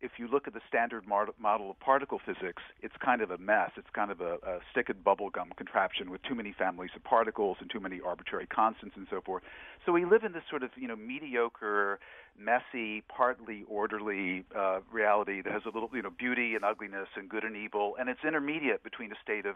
[0.01, 3.71] if you look at the standard model of particle physics, it's kind of a mess.
[3.75, 7.57] It's kind of a, a stick and bubblegum contraption with too many families of particles
[7.59, 9.43] and too many arbitrary constants and so forth.
[9.85, 11.99] So we live in this sort of you know mediocre,
[12.37, 17.29] messy, partly orderly uh, reality that has a little you know beauty and ugliness and
[17.29, 19.55] good and evil, and it's intermediate between a state of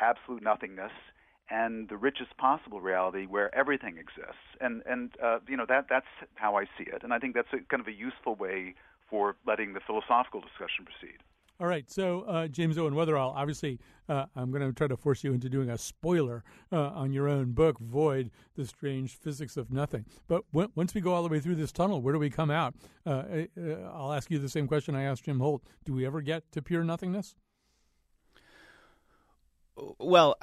[0.00, 0.92] absolute nothingness
[1.50, 4.48] and the richest possible reality where everything exists.
[4.60, 6.06] And and uh, you know that that's
[6.36, 8.74] how I see it, and I think that's a, kind of a useful way
[9.08, 11.18] for letting the philosophical discussion proceed.
[11.60, 15.24] All right, so uh, James Owen Weatherall, obviously, uh, I'm going to try to force
[15.24, 19.72] you into doing a spoiler uh, on your own book, Void: The Strange Physics of
[19.72, 20.04] Nothing.
[20.28, 22.48] But w- once we go all the way through this tunnel, where do we come
[22.48, 22.74] out?
[23.04, 26.20] Uh, uh, I'll ask you the same question I asked Jim Holt: Do we ever
[26.20, 27.34] get to pure nothingness?
[29.98, 30.36] Well,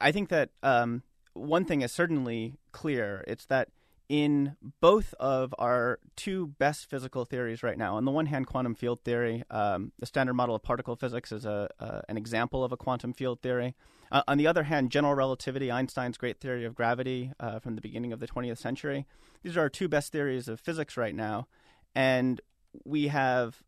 [0.00, 1.04] I think that um,
[1.34, 3.24] one thing is certainly clear.
[3.28, 3.68] It's that
[4.08, 7.96] in both of our two best physical theories right now.
[7.96, 11.44] On the one hand, quantum field theory, um, the standard model of particle physics is
[11.44, 13.74] a, uh, an example of a quantum field theory.
[14.12, 17.80] Uh, on the other hand, general relativity, Einstein's great theory of gravity uh, from the
[17.80, 19.06] beginning of the 20th century,
[19.42, 21.48] these are our two best theories of physics right now.
[21.94, 22.40] And
[22.84, 23.62] we have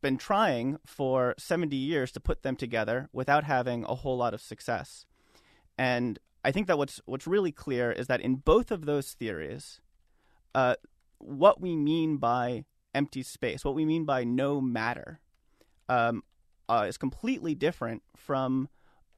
[0.00, 4.40] been trying for 70 years to put them together without having a whole lot of
[4.40, 5.06] success.
[5.76, 9.80] And I think that what's what's really clear is that in both of those theories,
[10.54, 10.76] uh,
[11.18, 12.64] what we mean by
[12.94, 15.20] empty space, what we mean by no matter,
[15.88, 16.22] um,
[16.68, 18.68] uh, is completely different from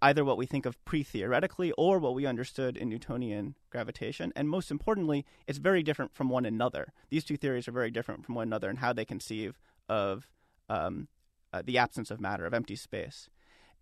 [0.03, 4.33] either what we think of pre theoretically or what we understood in Newtonian gravitation.
[4.35, 6.93] And most importantly, it's very different from one another.
[7.11, 10.29] These two theories are very different from one another in how they conceive of
[10.69, 11.09] um,
[11.53, 13.29] uh, the absence of matter, of empty space.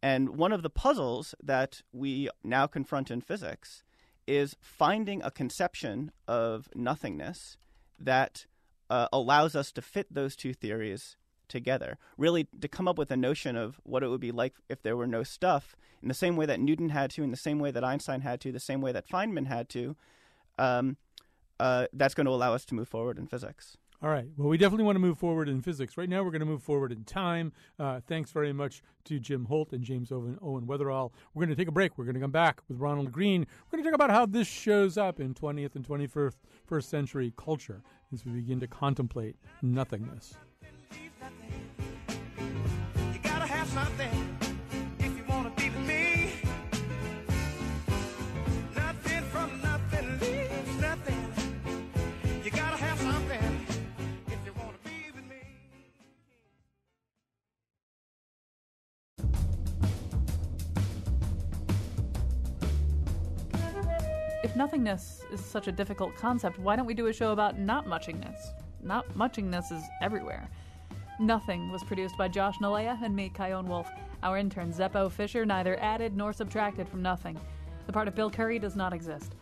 [0.03, 3.83] And one of the puzzles that we now confront in physics
[4.27, 7.57] is finding a conception of nothingness
[7.99, 8.47] that
[8.91, 11.17] uh, allows us to fit those two theories
[11.49, 11.99] together.
[12.17, 14.97] Really, to come up with a notion of what it would be like if there
[14.97, 17.71] were no stuff, in the same way that Newton had to, in the same way
[17.71, 19.97] that Einstein had to, the same way that Feynman had to.
[20.59, 20.97] Um,
[21.59, 23.77] uh, that's going to allow us to move forward in physics.
[24.01, 24.27] All right.
[24.37, 25.97] Well, we definitely want to move forward in physics.
[25.97, 27.53] Right now, we're going to move forward in time.
[27.81, 31.11] Uh, thanks very much to Jim Holt and James Owen, Owen Weatherall.
[31.35, 31.99] We're going to take a break.
[31.99, 33.45] We're going to come back with Ronald Green.
[33.71, 36.35] We're going to talk about how this shows up in 20th and 21st
[36.65, 37.83] first century culture
[38.13, 40.35] as we begin to contemplate nothingness.
[43.75, 44.18] Something
[64.79, 68.39] nothingness is such a difficult concept, why don't we do a show about not muchingness?
[68.81, 70.49] Not muchingness is everywhere.
[71.19, 73.89] Nothing was produced by Josh Nalven and me, Chion Wolf.
[74.23, 77.37] Our intern, Zeppo Fisher, neither added nor subtracted from nothing.
[77.87, 79.35] The part of Bill Curry does not exist.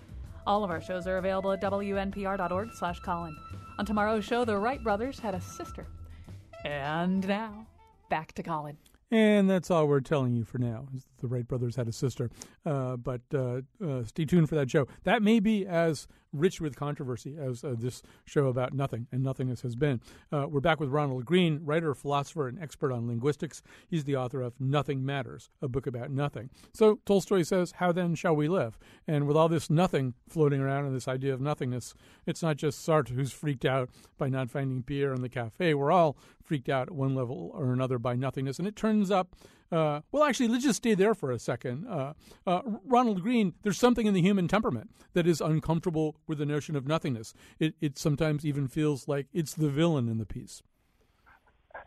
[0.47, 3.37] All of our shows are available at wnpr.org slash Colin.
[3.79, 5.87] On tomorrow's show, the Wright brothers had a sister.
[6.65, 7.67] And now,
[8.09, 8.79] back to Colin.
[9.11, 10.87] And that's all we're telling you for now.
[11.19, 12.31] The Wright brothers had a sister.
[12.65, 14.87] Uh, but uh, uh, stay tuned for that show.
[15.05, 19.63] That may be as rich with controversy as uh, this show about nothing and nothingness
[19.63, 20.01] has been.
[20.31, 23.63] Uh, we're back with Ronald Green, writer, philosopher, and expert on linguistics.
[23.89, 26.51] He's the author of Nothing Matters, a book about nothing.
[26.73, 28.79] So Tolstoy says, How then shall we live?
[29.07, 31.95] And with all this nothing floating around and this idea of nothingness,
[32.27, 35.75] it's not just Sartre who's freaked out by not finding Pierre in the cafe.
[35.75, 38.59] We're all freaked out at one level or another by nothingness.
[38.59, 39.35] And it turns up
[39.73, 41.87] uh, well, actually, let's just stay there for a second.
[41.89, 42.13] Uh,
[42.47, 46.77] uh, Ronald Green, there's something in the human temperament that is uncomfortable with the notion
[46.77, 47.35] of nothingness.
[47.59, 50.63] It, it sometimes even feels like it's the villain in the piece.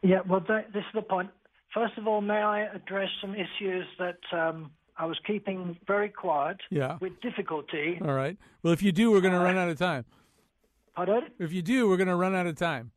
[0.04, 1.30] Yeah, well, that, this is the point.
[1.74, 6.58] First of all, may I address some issues that um, I was keeping very quiet
[6.70, 6.98] Yeah.
[7.00, 8.00] with difficulty.
[8.02, 8.38] All right.
[8.64, 10.06] Well, if you do, we're going to run out of time.
[10.96, 11.24] Pardon?
[11.40, 12.92] If you do, we're going to run out of time.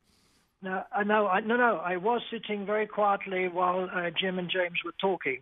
[0.62, 1.76] No, uh, no, I, no, no.
[1.78, 5.40] I was sitting very quietly while uh, Jim and James were talking,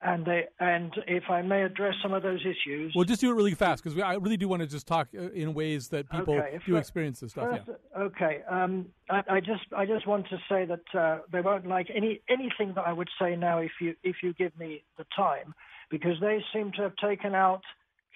[0.00, 2.94] and they, and if I may address some of those issues.
[2.96, 5.30] We'll just do it really fast because I really do want to just talk uh,
[5.32, 7.50] in ways that people Okay, do experience this stuff.
[7.50, 8.02] First, yeah.
[8.02, 8.40] Okay.
[8.50, 12.22] Um, I, I just I just want to say that uh, they won't like any
[12.30, 15.54] anything that I would say now if you if you give me the time,
[15.90, 17.62] because they seem to have taken out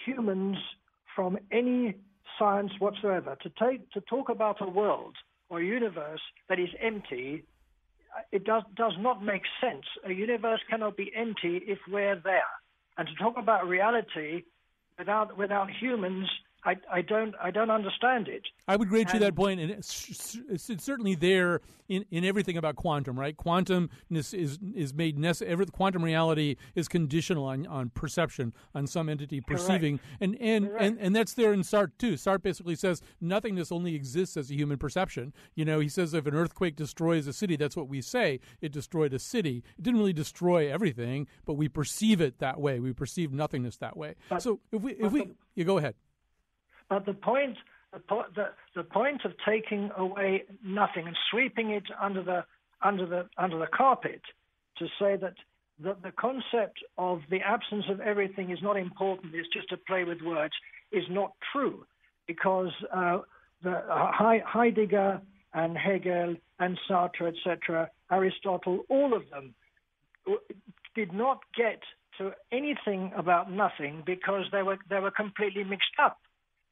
[0.07, 0.57] humans
[1.15, 1.97] from any
[2.39, 3.37] science whatsoever.
[3.43, 5.17] To take to talk about a world
[5.49, 7.45] or universe that is empty,
[8.33, 9.85] it does does not make sense.
[10.07, 12.43] A universe cannot be empty if we're there.
[12.97, 14.45] And to talk about reality
[14.99, 16.29] without without humans,
[16.65, 18.43] I, I don't I don't understand it.
[18.67, 22.77] I would grant you that point, and it's, it's, certainly there in, in everything about
[22.77, 23.37] quantum, right?
[23.37, 25.67] Quantum is is, made necessary.
[25.67, 31.15] Quantum reality is conditional on, on perception, on some entity perceiving, and and, and and
[31.15, 32.15] that's there in Sartre too.
[32.15, 35.35] Sartre basically says nothingness only exists as a human perception.
[35.55, 38.41] You know, he says if an earthquake destroys a city, that's what we say.
[38.63, 39.63] It destroyed a city.
[39.77, 42.81] It didn't really destroy everything, but we perceive it that way.
[42.81, 44.15] We perceive nothingness that way.
[44.31, 45.95] But- so if we if we the- you go ahead.
[46.89, 47.57] But the point,
[47.93, 48.01] the,
[48.35, 48.45] the,
[48.77, 52.45] the point of taking away nothing and sweeping it under the
[52.83, 54.21] under the under the carpet
[54.79, 55.35] to say that
[55.83, 60.05] the, the concept of the absence of everything is not important, it's just a play
[60.05, 60.55] with words,
[60.93, 61.85] is not true,
[62.27, 63.19] because uh,
[63.63, 64.11] the uh,
[64.47, 65.21] Heidegger
[65.53, 69.55] and Hegel and Sartre, etc., Aristotle, all of them
[70.25, 70.41] w-
[70.95, 71.81] did not get
[72.19, 76.19] to anything about nothing because they were they were completely mixed up.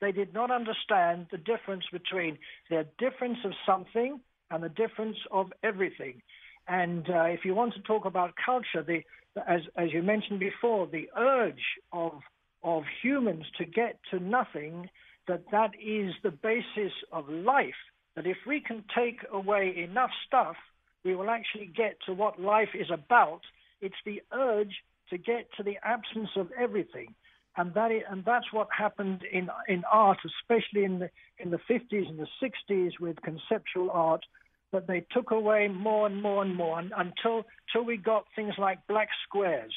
[0.02, 2.36] They did not understand the difference between
[2.68, 6.20] the difference of something and the difference of everything.
[6.66, 9.02] And uh, if you want to talk about culture, the
[9.46, 12.20] as as you mentioned before, the urge of
[12.64, 14.90] of humans to get to nothing,
[15.28, 17.80] that that is the basis of life.
[18.16, 20.56] That if we can take away enough stuff,
[21.04, 23.42] we will actually get to what life is about.
[23.80, 24.74] It's the urge
[25.10, 27.14] to get to the absence of everything,
[27.56, 31.60] and that is, and that's what happened in in art, especially in the in the
[31.70, 34.24] 50s and the 60s with conceptual art.
[34.72, 38.54] That they took away more and more and more un- until until we got things
[38.56, 39.74] like black squares,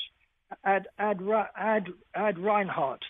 [0.63, 1.19] Ad, Ad,
[1.57, 3.03] Ad, Ad Reinhardt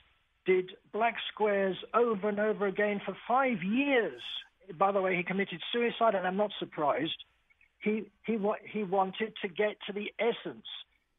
[0.46, 4.22] did black squares over and over again for five years.
[4.78, 7.24] By the way, he committed suicide, and I'm not surprised.
[7.80, 8.38] He, he,
[8.72, 10.66] he wanted to get to the essence.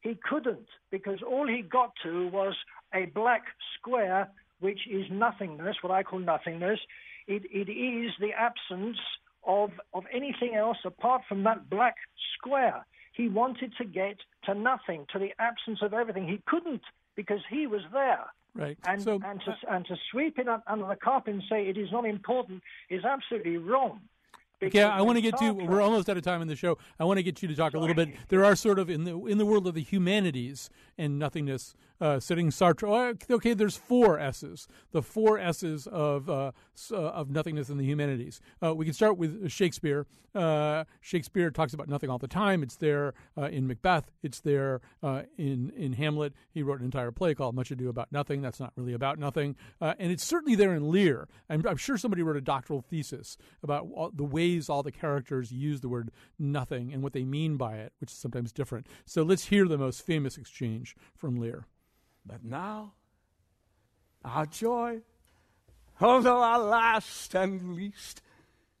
[0.07, 2.55] He couldn't because all he got to was
[2.93, 3.43] a black
[3.77, 4.29] square,
[4.61, 6.79] which is nothingness, what I call nothingness.
[7.27, 8.97] It, it is the absence
[9.45, 11.95] of, of anything else apart from that black
[12.37, 12.85] square.
[13.11, 16.25] He wanted to get to nothing, to the absence of everything.
[16.25, 16.83] He couldn't
[17.17, 18.27] because he was there.
[18.55, 18.77] Right.
[18.87, 21.91] And, so, and, to, and to sweep it under the carpet and say it is
[21.91, 23.99] not important is absolutely wrong.
[24.63, 25.51] Okay, I want to get to.
[25.51, 26.79] We're almost out of time in the show.
[26.99, 28.09] I want to get you to talk a little bit.
[28.29, 32.19] There are sort of in the in the world of the humanities and nothingness, uh,
[32.19, 32.87] sitting Sartre.
[32.87, 34.67] oh, Okay, there's four S's.
[34.91, 36.51] The four S's of uh,
[36.91, 38.39] uh, of nothingness in the humanities.
[38.63, 40.05] Uh, we can start with Shakespeare.
[40.35, 42.61] Uh, Shakespeare talks about nothing all the time.
[42.61, 44.11] It's there uh, in Macbeth.
[44.21, 44.81] It's there
[45.37, 46.33] in in Hamlet.
[46.53, 48.41] He wrote an entire play called Much Ado About Nothing.
[48.41, 51.27] That's not really about nothing, and it's certainly there in Lear.
[51.49, 55.51] I'm, I'm sure somebody wrote a doctoral thesis about all, the ways all the characters
[55.51, 58.87] use the word nothing and what they mean by it, which is sometimes different.
[59.05, 61.65] So let's hear the most famous exchange from Lear.
[62.27, 62.93] But now,
[64.25, 64.99] our joy,
[66.01, 68.21] although our last and least,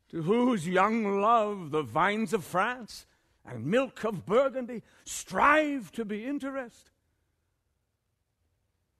[0.09, 3.05] to whose young love the vines of France
[3.45, 6.91] and milk of Burgundy strive to be interest.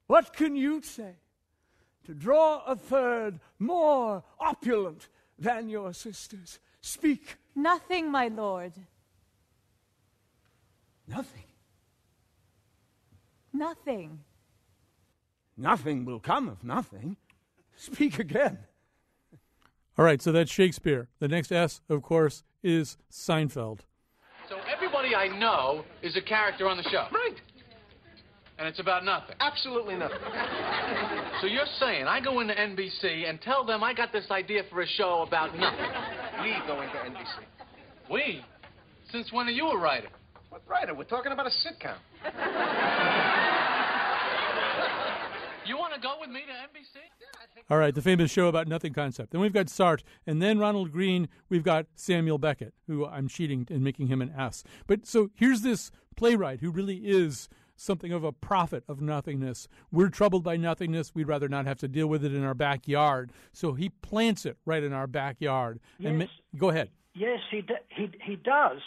[0.07, 1.15] What can you say
[2.05, 6.59] to draw a third more opulent than your sisters?
[6.81, 7.37] Speak.
[7.55, 8.73] Nothing, my lord.
[11.07, 11.43] Nothing.
[13.51, 14.19] Nothing.
[15.57, 17.17] Nothing will come of nothing.
[17.75, 18.59] Speak again.
[19.97, 21.07] All right, so that's Shakespeare.
[21.19, 23.79] The next S, of course, is Seinfeld.
[24.47, 27.07] So everybody I know is a character on the show.
[27.11, 27.35] Right.
[28.59, 29.35] And it's about nothing.
[29.39, 30.17] Absolutely nothing.
[31.41, 34.81] So you're saying I go into NBC and tell them I got this idea for
[34.81, 35.85] a show about nothing.
[36.41, 38.11] We go into NBC.
[38.11, 38.41] We?
[39.11, 40.09] Since when are you a writer?
[40.49, 40.95] What writer?
[40.95, 43.33] We're talking about a sitcom.
[45.67, 46.97] You want to go with me to NBC?
[47.69, 49.31] All right, the famous show about nothing concept.
[49.31, 51.27] Then we've got Sartre, and then Ronald Green.
[51.49, 54.63] We've got Samuel Beckett, who I'm cheating and making him an S.
[54.87, 59.67] But so here's this playwright who really is something of a prophet of nothingness.
[59.91, 61.13] We're troubled by nothingness.
[61.13, 63.31] We'd rather not have to deal with it in our backyard.
[63.53, 65.79] So he plants it right in our backyard.
[66.03, 66.29] And Yes.
[66.53, 66.89] ma- go ahead.
[67.13, 68.79] Yes, he d- he he does,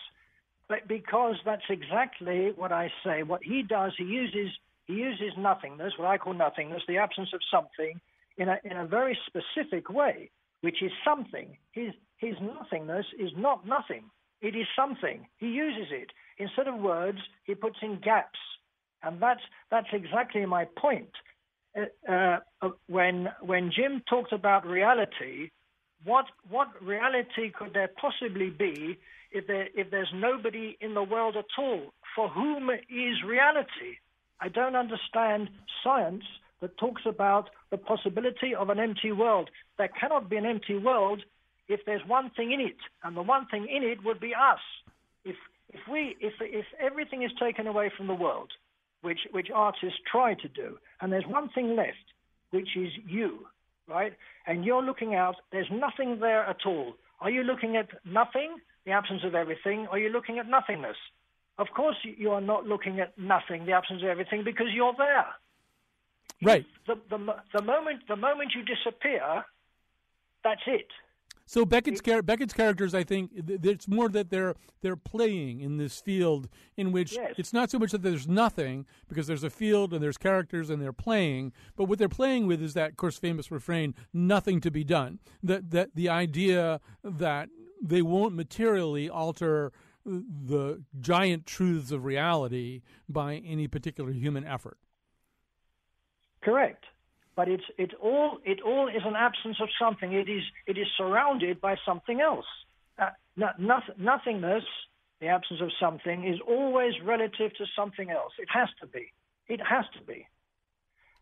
[0.69, 3.23] but because that's exactly what I say.
[3.25, 4.51] What he does, he uses
[4.91, 8.01] he uses nothingness, what I call nothingness, the absence of something,
[8.37, 10.31] in a in a very specific way,
[10.63, 11.57] which is something.
[11.71, 14.05] His his nothingness is not nothing.
[14.41, 15.29] It is something.
[15.39, 17.19] He uses it instead of words.
[17.45, 18.41] He puts in gaps,
[19.05, 21.13] and that's that's exactly my point.
[21.79, 25.51] Uh, uh, when when Jim talked about reality,
[26.05, 28.99] what what reality could there possibly be
[29.31, 31.93] if there if there's nobody in the world at all?
[32.17, 33.99] For whom is reality?
[34.41, 35.51] I don't understand
[35.85, 36.25] science
[36.61, 39.51] that talks about the possibility of an empty world.
[39.79, 41.23] There cannot be an empty world
[41.69, 44.61] if there's one thing in it, and the one thing in it would be us.
[45.25, 45.37] If
[45.69, 48.51] if we if if everything is taken away from the world,
[49.03, 52.07] which which artists try to do, and there's one thing left,
[52.51, 53.47] which is you,
[53.89, 54.15] right?
[54.47, 56.95] And you're looking out, there's nothing there at all.
[57.21, 60.97] Are you looking at nothing, the absence of everything, or are you looking at nothingness?
[61.61, 65.27] Of course, you- are not looking at nothing, the absence of everything, because you're there.
[66.43, 66.65] Right.
[66.87, 67.19] The, the,
[67.57, 69.45] the moment the moment you disappear,
[70.43, 70.89] that's it.
[71.45, 75.77] So Beckett's char- Beckett's characters, I think, th- it's more that they're they're playing in
[75.77, 77.35] this field in which Yes.
[77.37, 80.81] it's not so much that there's nothing because there's a field and there's characters and
[80.81, 84.71] they're playing, but what they're playing with is that, of course, famous refrain: "Nothing to
[84.71, 87.49] be done." That that the idea that
[87.83, 89.73] they won't materially alter
[90.11, 94.79] the giant truths of reality by any particular human effort.
[96.43, 96.85] Correct.
[97.37, 100.13] But it's it all it all is an absence of something.
[100.13, 102.47] It is it is surrounded by something else.
[102.99, 104.65] Uh, no, noth- nothingness,
[105.21, 108.33] the absence of something, is always relative to something else.
[108.39, 109.13] It has to be.
[109.49, 110.27] It has to be.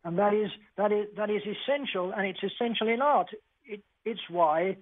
[0.05, 3.28] And that is that is that is essential, and it's essential in art.
[3.64, 4.76] It, it's why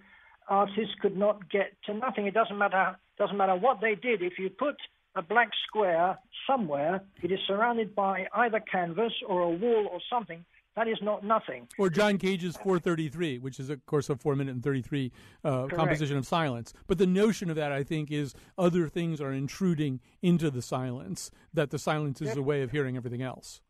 [0.48, 2.26] artists could not get to nothing.
[2.26, 4.22] It doesn't matter doesn't matter what they did.
[4.22, 4.76] If you put
[5.14, 10.44] a black square somewhere, it is surrounded by either canvas or a wall or something.
[10.76, 11.68] That is not nothing.
[11.78, 15.10] Or John Cage's 433, which is, of course, a 4 minute and 33
[15.42, 16.74] uh, composition of silence.
[16.86, 21.30] But the notion of that, I think, is other things are intruding into the silence,
[21.54, 22.36] that the silence is Yep.
[22.36, 23.62] a way of hearing everything else.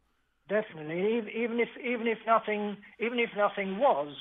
[0.49, 4.15] Definitely, even if even if nothing even if nothing was,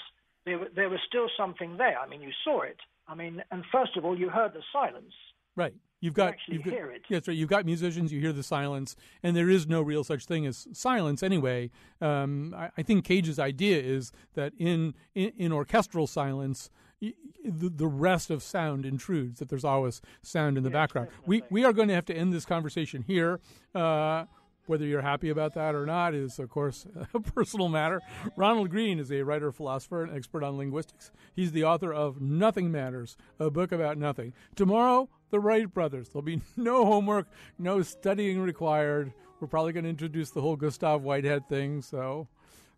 [0.46, 2.00] there there was still something there.
[2.00, 2.78] I mean, you saw it.
[3.08, 5.14] I mean, and first of all, you heard the silence.
[5.56, 5.74] Right.
[6.02, 7.02] You've got actually you've got, hear it.
[7.10, 7.36] Yes, right.
[7.36, 8.12] You've got musicians.
[8.12, 11.72] You hear the silence, and there is no real such thing as silence anyway.
[12.02, 16.70] Um, I, I think Cage's idea is that in in, in orchestral silence,
[17.02, 19.40] y- the, the rest of sound intrudes.
[19.40, 21.08] That there's always sound in the background.
[21.26, 23.40] We we are going to have to end this conversation here.
[23.74, 24.26] Uh,
[24.68, 28.02] whether you're happy about that or not is, of course, a personal matter.
[28.36, 31.12] Ronald Green is a writer, philosopher, and expert on linguistics.
[31.36, 34.34] He's the author of Nothing Matters, a book about nothing.
[34.56, 36.10] Tomorrow, the Wright brothers.
[36.10, 39.14] There'll be no homework, no studying required.
[39.40, 42.28] We're probably going to introduce the whole Gustav Whitehead thing, so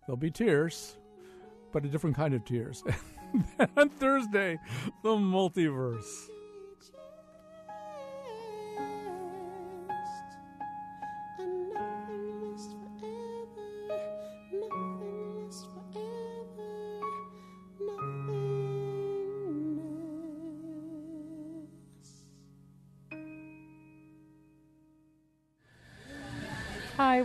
[0.05, 0.97] there'll be tears,
[1.71, 2.83] but a different kind of tears.
[3.77, 4.57] On Thursday,
[5.03, 6.29] the multiverse.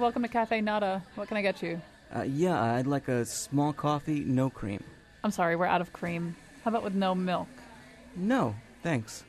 [0.03, 1.01] Welcome to Cafe Nada.
[1.15, 1.81] What can I get you?
[2.15, 4.83] Uh, yeah, I'd like a small coffee, no cream.
[5.23, 6.35] I'm sorry, we're out of cream.
[6.65, 7.47] How about with no milk?
[8.17, 9.23] No, thanks.